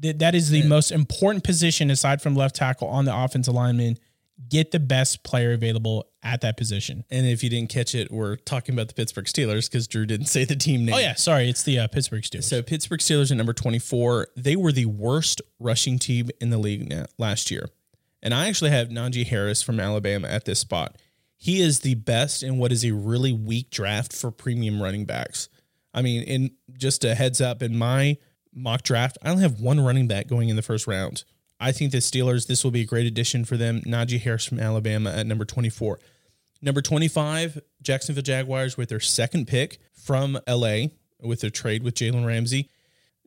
[0.00, 0.66] Th- That is the Yeah.
[0.66, 3.98] most important position aside from left tackle on the offensive lineman.
[4.48, 7.04] Get the best player available at that position.
[7.10, 10.26] And if you didn't catch it, we're talking about the Pittsburgh Steelers because Drew didn't
[10.26, 10.94] say the team name.
[10.94, 11.14] Oh, yeah.
[11.14, 11.48] Sorry.
[11.48, 12.44] It's the uh, Pittsburgh Steelers.
[12.44, 16.92] So Pittsburgh Steelers at number 24, they were the worst rushing team in the league
[17.18, 17.66] last year.
[18.22, 20.96] And I actually have Najee Harris from Alabama at this spot.
[21.36, 25.48] He is the best in what is a really weak draft for premium running backs.
[25.92, 28.16] I mean, in just a heads up, in my
[28.54, 31.24] mock draft, I only have one running back going in the first round.
[31.62, 33.82] I think the Steelers, this will be a great addition for them.
[33.82, 36.00] Najee Harris from Alabama at number 24.
[36.60, 40.86] Number 25, Jacksonville Jaguars with their second pick from LA
[41.20, 42.68] with their trade with Jalen Ramsey.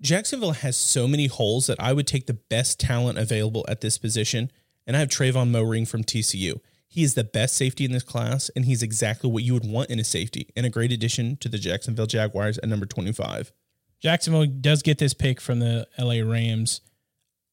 [0.01, 3.97] Jacksonville has so many holes that I would take the best talent available at this
[3.97, 4.51] position.
[4.85, 6.59] And I have Trevon Moehrig from TCU.
[6.87, 9.89] He is the best safety in this class, and he's exactly what you would want
[9.89, 13.53] in a safety and a great addition to the Jacksonville Jaguars at number 25.
[14.01, 16.81] Jacksonville does get this pick from the LA Rams.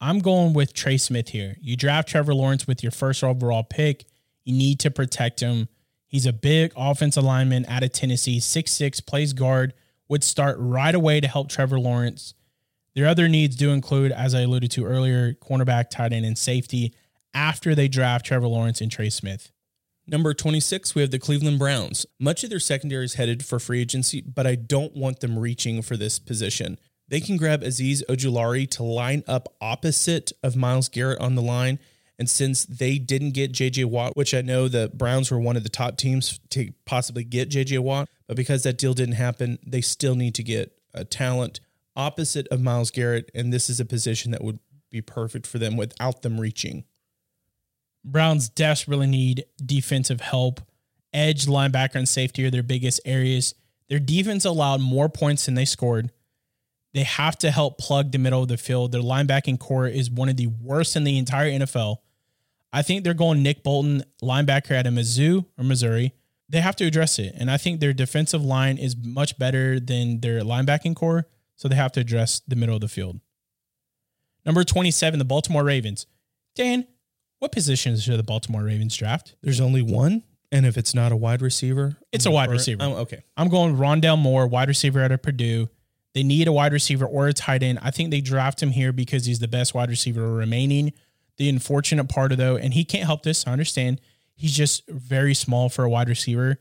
[0.03, 1.57] I'm going with Trey Smith here.
[1.61, 4.05] You draft Trevor Lawrence with your first overall pick.
[4.43, 5.69] You need to protect him.
[6.09, 9.75] He's a big offensive lineman out of Tennessee, 6'6, plays guard,
[10.09, 12.35] would start right away to help Trevor Lawrence.
[12.97, 16.93] Their other needs do include, as I alluded to earlier, cornerback, tight end, and safety
[17.33, 19.53] after they draft Trevor Lawrence and Trey Smith.
[20.09, 22.07] Number 26, we have the Cleveland Browns.
[22.19, 25.81] Much of their secondary is headed for free agency, but I don't want them reaching
[25.81, 26.81] for this position.
[27.09, 31.79] They can grab Azeez Ojulari to line up opposite of Myles Garrett on the line.
[32.19, 35.63] And since they didn't get JJ Watt, which I know the Browns were one of
[35.63, 39.81] the top teams to possibly get JJ Watt, but because that deal didn't happen, they
[39.81, 41.61] still need to get a talent
[41.97, 43.31] opposite of Myles Garrett.
[43.35, 46.85] And this is a position that would be perfect for them without them reaching.
[48.05, 50.61] Browns desperately need defensive help.
[51.13, 53.55] Edge, linebacker, and safety are their biggest areas.
[53.89, 56.11] Their defense allowed more points than they scored.
[56.95, 58.93] They have to help plug the middle of the field.
[58.93, 61.99] Their linebacking core is one of the worst in the entire NFL.
[62.73, 66.15] I think they're going Nick Bolton, linebacker at of Mizzou or Missouri.
[66.49, 67.35] They have to address it.
[67.37, 71.27] And I think their defensive line is much better than their linebacking core.
[71.57, 73.21] So they have to address the middle of the field.
[74.45, 76.07] Number 27, the Baltimore Ravens.
[76.55, 76.87] Dan,
[77.39, 79.35] what positions should the Baltimore Ravens draft?
[79.43, 80.25] There's only one.
[80.51, 82.83] And if it's not a wide receiver, It's a wide receiver.
[82.83, 83.23] Oh, okay.
[83.37, 85.71] I'm going Rondale Moore, wide receiver out of Purdue.
[86.15, 87.79] They need a wide receiver or a tight end.
[87.83, 90.93] I think they draft him here because he's the best wide receiver remaining.
[91.39, 94.01] The unfortunate part of though, and he can't help this, I understand.
[94.35, 96.59] He's just very small for a wide receiver.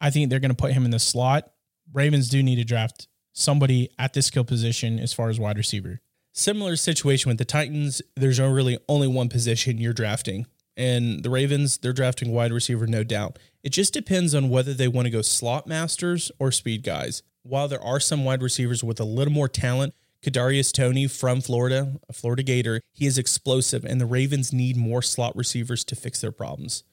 [0.00, 1.52] I think they're going to put him in the slot.
[1.92, 6.00] Ravens do need to draft somebody at this skill position as far as wide receiver.
[6.32, 8.02] Similar situation with the Titans.
[8.16, 10.46] There's no really only one position you're drafting.
[10.78, 13.40] And the Ravens, they're drafting wide receiver, no doubt.
[13.64, 17.24] It just depends on whether they want to go slot masters or speed guys.
[17.42, 21.98] While there are some wide receivers with a little more talent, Kadarius Toney from Florida,
[22.08, 26.20] a Florida Gator, he is explosive, and the Ravens need more slot receivers to fix
[26.20, 26.84] their problems.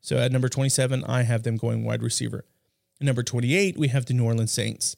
[0.00, 2.44] So at number 27, I have them going wide receiver.
[3.00, 4.96] At number 28, we have the New Orleans Saints.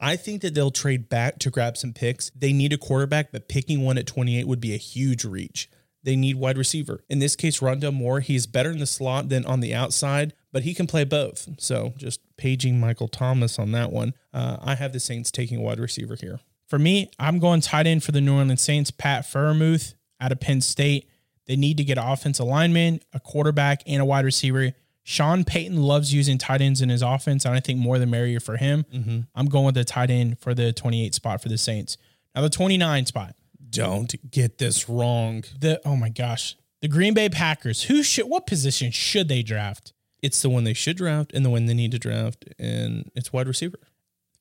[0.00, 2.30] I think that they'll trade back to grab some picks.
[2.30, 5.68] They need a quarterback, but picking one at 28 would be a huge reach.
[6.08, 7.04] They need wide receiver.
[7.10, 10.62] In this case, Rondale Moore, he's better in the slot than on the outside, but
[10.62, 11.46] he can play both.
[11.58, 14.14] So just paging Michael Thomas on that one.
[14.32, 16.40] Uh, I have the Saints taking a wide receiver here.
[16.66, 20.40] For me, I'm going tight end for the New Orleans Saints, Pat Freiermuth out of
[20.40, 21.10] Penn State.
[21.44, 24.72] They need to get an offensive lineman, a quarterback, and a wide receiver.
[25.02, 28.40] Sean Payton loves using tight ends in his offense, and I think more the merrier
[28.40, 28.86] for him.
[28.90, 29.20] Mm-hmm.
[29.34, 31.98] I'm going with the tight end for the 28 spot for the Saints.
[32.34, 33.34] Now the 29 spot.
[33.70, 35.44] Don't get this wrong.
[35.60, 37.84] The oh my gosh, the Green Bay Packers.
[37.84, 38.26] Who should?
[38.26, 39.92] What position should they draft?
[40.22, 43.32] It's the one they should draft and the one they need to draft, and it's
[43.32, 43.78] wide receiver.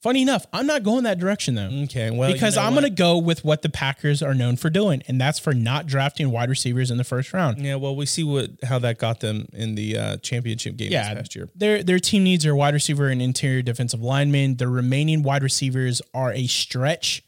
[0.04, 1.70] Funny enough, I'm not going that direction though.
[1.86, 4.56] Okay, well, because you know I'm going to go with what the Packers are known
[4.56, 7.60] for doing, and that's for not drafting wide receivers in the first round.
[7.60, 11.14] Yeah, well, we see what how that got them in the uh, championship game Yeah,
[11.16, 11.50] past year.
[11.56, 14.58] their their team needs are wide receiver and interior defensive lineman.
[14.58, 17.24] The remaining wide receivers are a stretch.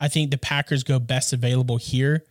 [0.00, 2.24] I think the Packers go best available here,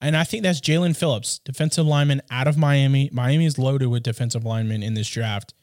[0.00, 3.10] and I think that's Jaelan Phillips, defensive lineman out of Miami.
[3.12, 5.54] Miami is loaded with defensive linemen in this draft.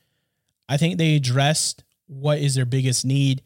[0.68, 3.42] I think they addressed what is their biggest need.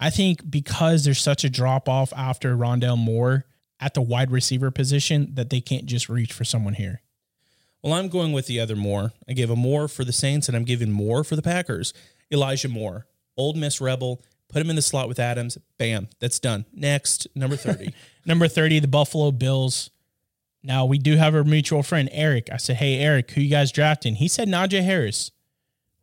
[0.00, 3.44] I think because there's such a drop off after Rondale Moore
[3.80, 7.02] at the wide receiver position that they can't just reach for someone here.
[7.82, 9.12] Well, I'm going with the other Moore.
[9.28, 11.92] I gave a Moore for the Saints, and I'm giving Moore for the Packers.
[12.32, 14.22] Elijah Moore, Ole Miss Rebel.
[14.54, 15.58] Put him in the slot with Adams.
[15.78, 16.64] Bam, that's done.
[16.72, 17.92] Next, number thirty.
[18.24, 19.90] Number 30, the Buffalo Bills.
[20.62, 22.48] Now, we do have a mutual friend, Eric.
[22.50, 24.14] I said, Hey, Eric, who you guys drafting?
[24.14, 25.30] He said Najee Harris.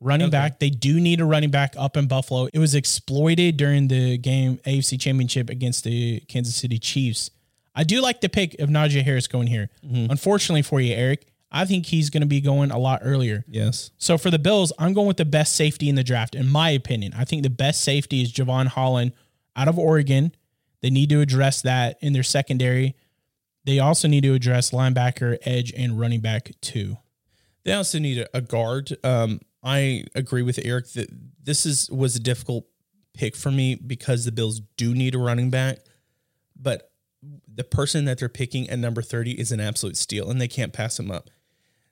[0.02, 0.32] Running Okay.
[0.32, 0.60] back.
[0.60, 2.47] They do need a running back up in Buffalo.
[2.54, 7.32] It was exploited during the game, AFC Championship against the Kansas City Chiefs.
[7.74, 9.70] I do like the pick of Najee Harris going here.
[9.84, 10.12] Mm-hmm.
[10.12, 13.43] Unfortunately for you, Eric, I think he's going to be going a lot earlier.
[13.47, 13.91] yes.
[13.97, 16.70] So for the Bills, I'm going with the best safety in the draft, in my
[16.70, 17.14] opinion.
[17.16, 19.12] I think the best safety is Jevon Holland
[19.56, 20.34] out of Oregon.
[20.82, 22.95] They need to address that in their secondary.
[23.66, 26.97] They also need to address linebacker, edge, and running back too.
[27.64, 28.97] They also need a, guard.
[29.04, 31.10] Um, I agree with Eric that
[31.43, 32.66] this is was a difficult
[33.14, 35.80] pick for me because the Bills do need a running back,
[36.56, 36.91] but
[37.54, 40.74] the person that they're picking at number 30 is an absolute steal and they can't
[40.74, 41.30] pass him up.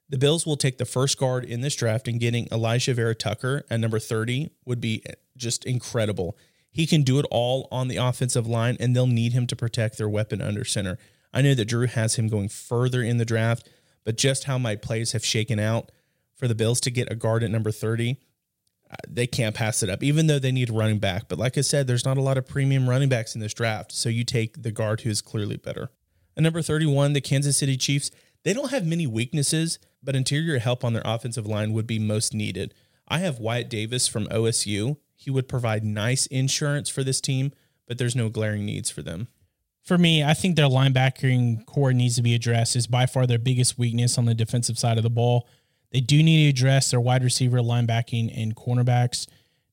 [0.10, 3.80] The Bills will take the first guard in this draft and getting Alijah Vera-Tucker at
[3.80, 5.04] number 30 would be
[5.38, 6.36] just incredible.
[6.72, 9.98] He can do it all on the offensive line and they'll need him to protect
[9.98, 10.98] their weapon under center.
[11.32, 13.70] I know that Drew has him going further in the draft,
[14.04, 15.92] but just how my plays have shaken out
[16.36, 18.18] for the Bills to get a guard at number 30,
[18.90, 21.28] uh, they can't pass it up, even though they need running back.
[21.28, 23.92] But like I said, there's not a lot of premium running backs in this draft.
[23.92, 25.92] So you take the guard who is clearly better.
[26.36, 28.10] At number 31, the Kansas City Chiefs,
[28.44, 32.34] they don't have many weaknesses, but interior help on their offensive line would be most
[32.34, 32.74] needed.
[33.08, 34.98] I have Wyatt Davis from OSU.
[35.16, 37.52] He would provide nice insurance for this team,
[37.88, 39.28] but there's no glaring needs for them.
[39.84, 42.76] For me, I think their linebacking core needs to be addressed.
[42.76, 45.48] Is by far their biggest weakness on the defensive side of the ball.
[45.92, 49.28] They do need to address their wide receiver, linebacking, and cornerbacks.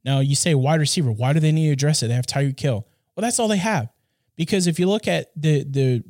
[0.04, 1.12] Now, you say wide receiver.
[1.12, 2.08] Why do they need to address it?
[2.08, 2.86] They have Tyreek Hill.
[3.14, 3.90] Well, that's all they have.
[4.36, 6.04] Because if you look at the the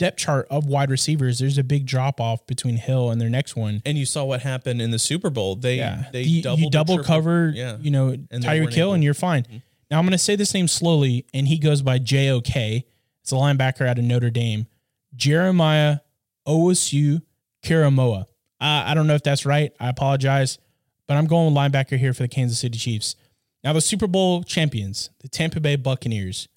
[0.00, 3.54] depth chart of wide receivers, there's a big drop off between Hill and their next
[3.54, 3.82] one.
[3.84, 5.56] And you saw what happened in the Super Bowl.
[5.56, 9.14] They Yeah, they you, doubled you double cover, Yeah, you know, Tyreek Hill, and you're
[9.14, 9.44] fine.
[9.90, 12.86] Now I'm going to say this name slowly, and he goes by J O K.
[13.22, 14.66] It's a linebacker out of Notre Dame,
[15.14, 15.98] Jeremiah
[16.48, 17.20] Osu
[17.62, 18.22] Karamoa.
[18.22, 18.24] Uh,
[18.86, 19.72] I don't know if that's right.
[19.78, 20.58] I apologize,
[21.06, 23.16] but I'm going with linebacker here for the Kansas City Chiefs.
[23.62, 26.48] Now the Super Bowl champions, the Tampa Bay Buccaneers.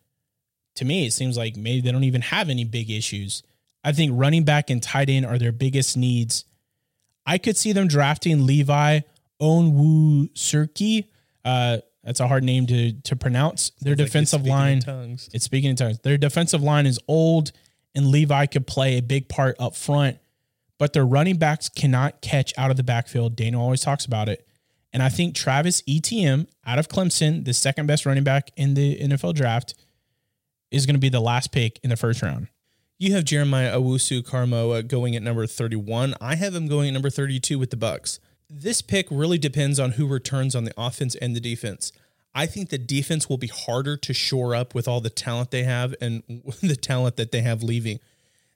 [0.75, 3.43] To me, it seems like maybe they don't even have any big issues.
[3.83, 6.45] I think running back and tight end are their biggest needs.
[7.25, 9.01] I could see them drafting Levi
[9.41, 11.05] Onwuzurike.
[11.45, 13.71] Uh, that's a hard name to to pronounce.
[13.81, 15.29] Their Sounds defensive speaking in line, tongues.
[15.33, 15.99] it's speaking in tongues.
[15.99, 17.51] Their defensive line is old,
[17.95, 20.17] and Levi could play a big part up front,
[20.77, 23.35] but their running backs cannot catch out of the backfield.
[23.35, 24.45] Daniel always talks about it.
[24.91, 28.99] And I think Travis Etienne out of Clemson, the second best running back in the
[28.99, 29.73] NFL draft,
[30.73, 32.47] is going to be the last pick in the first round.
[32.97, 36.15] You have Jeremiah Owusu-Koramoah going at number 31.
[36.21, 38.19] I have him going at number 32 with the Bucks.
[38.49, 41.91] This pick really depends on who returns on the offense and the defense.
[42.35, 45.63] I think the defense will be harder to shore up with all the talent they
[45.63, 46.23] have and
[46.61, 47.99] the talent that they have leaving.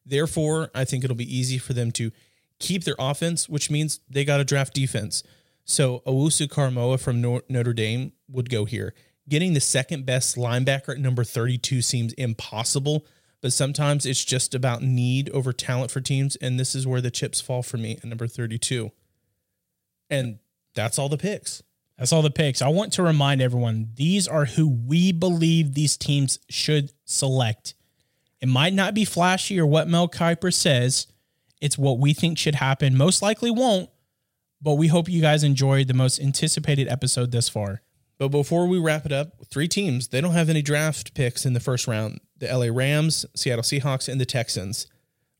[0.06, 2.12] Therefore, I think it'll be easy for them to
[2.60, 5.24] keep their offense, which means they got to draft defense.
[5.66, 8.94] So Owusu-Koramoah from Notre Dame would go here.
[9.30, 13.06] Getting the second best linebacker at number 32 seems impossible,
[13.42, 16.36] but sometimes it's just about need over talent for teams.
[16.38, 18.92] And this is where the chips fall for me at number 32.
[20.10, 20.40] And
[20.76, 21.62] that's all the picks.
[21.98, 22.62] That's all the picks.
[22.62, 27.74] I want to remind everyone these are who we believe these teams should select.
[28.40, 31.08] It might not be flashy or what Mel Kiper says.
[31.60, 32.96] It's what we think should happen.
[32.96, 33.90] Most likely won't,
[34.62, 37.82] But we hope you guys enjoyed the most anticipated episode thus far.
[38.18, 41.54] But before we wrap it up, three teams, they don't have any draft picks in
[41.54, 44.88] the first round the LA Rams, Seattle Seahawks, and the Texans.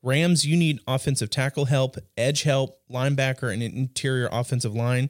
[0.02, 5.10] Rams, you need offensive tackle help, edge help, linebacker, and an interior offensive line.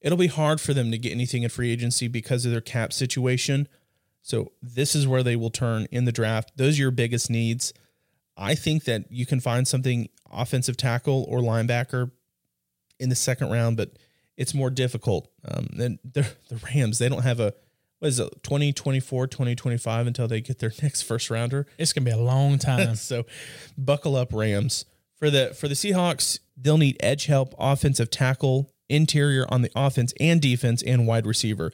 [0.00, 2.92] It'll be hard for them to get anything in free agency because of their cap
[2.92, 3.68] situation.
[4.22, 6.52] So, this is where they will turn in the draft.
[6.56, 7.72] Those are your biggest needs.
[8.36, 12.10] I think that you can find something offensive tackle or linebacker
[12.98, 13.98] in the second round, but
[14.40, 15.30] it's more difficult.
[15.46, 16.26] Um, then the
[16.64, 17.52] Rams, they don't have a
[17.98, 21.66] what is it 2024 2025 until they get their next first rounder.
[21.76, 22.94] It's gonna be a long time.
[22.96, 23.26] So
[23.76, 24.86] buckle up rams.
[25.16, 30.14] For the for the seahawks they'll need edge help offensive tackle interior on the offense
[30.18, 31.72] and defense and wide receiver.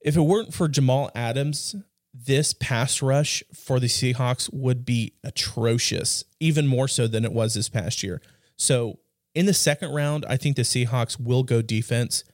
[0.00, 1.76] If it weren't for jamal adams
[2.12, 7.54] this pass rush for the seahawks would be atrocious even more so than it was
[7.54, 8.20] this past year.
[8.56, 8.98] So
[9.34, 12.24] in the second round i think the seahawks will go defense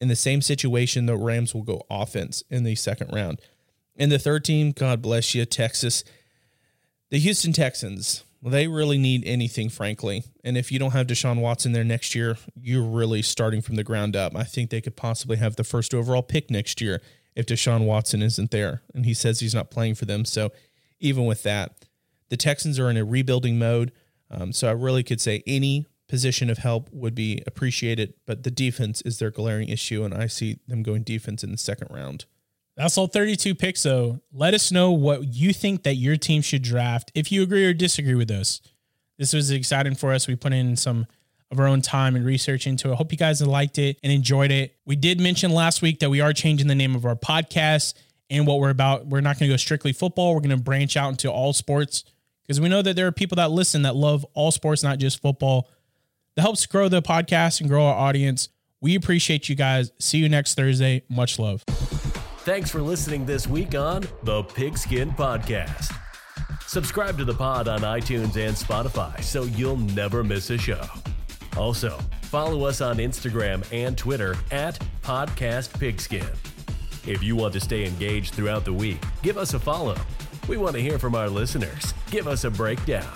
[0.00, 3.40] in the same situation, the Rams will go offense in the second round.
[3.96, 6.04] And the third team, God bless you, Texas.
[7.10, 10.22] The Houston Texans, they really need anything, frankly.
[10.44, 13.82] And if you don't have Deshaun Watson there next year, you're really starting from the
[13.82, 14.36] ground up.
[14.36, 17.02] I think they could possibly have the first overall pick next year
[17.34, 18.82] if Deshaun Watson isn't there.
[18.94, 20.24] And he says he's not playing for them.
[20.24, 20.52] So
[21.00, 21.72] even with that,
[22.28, 23.90] the Texans are in a rebuilding mode.
[24.30, 28.50] Um, so I really could say any position of help would be appreciated, but the
[28.50, 32.24] defense is their glaring issue, and I see them going defense in the second round.
[32.76, 34.20] That's all 32 picks, though.
[34.32, 37.74] Let us know what you think that your team should draft if you agree or
[37.74, 38.60] disagree with us.
[39.18, 40.28] This was exciting for us.
[40.28, 41.06] We put in some
[41.50, 42.94] of our own time and research into it.
[42.94, 44.76] Hope you guys liked it and enjoyed it.
[44.86, 47.94] We did mention last week that we are changing the name of our podcast
[48.30, 49.06] and what we're about.
[49.06, 50.34] We're not going to go strictly football.
[50.34, 52.04] We're going to branch out into all sports
[52.48, 55.20] because we know that there are people that listen that love all sports, not just
[55.20, 55.68] football
[56.34, 58.48] that helps grow the podcast and grow our audience.
[58.80, 59.92] We appreciate you guys.
[59.98, 61.02] See you next Thursday.
[61.10, 61.62] Much love.
[62.44, 65.94] Thanks for listening this week on the Pigskin Podcast.
[66.66, 70.82] Subscribe to the pod on iTunes and Spotify so you'll never miss a show.
[71.56, 76.24] Also, follow us on Instagram and Twitter at Podcast Pigskin.
[77.06, 79.96] If you want to stay engaged throughout the week, give us a follow.
[80.48, 81.92] We want to hear from our listeners.
[82.10, 83.12] Give us a breakdown.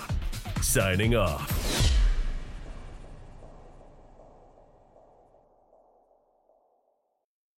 [0.61, 1.49] Signing off.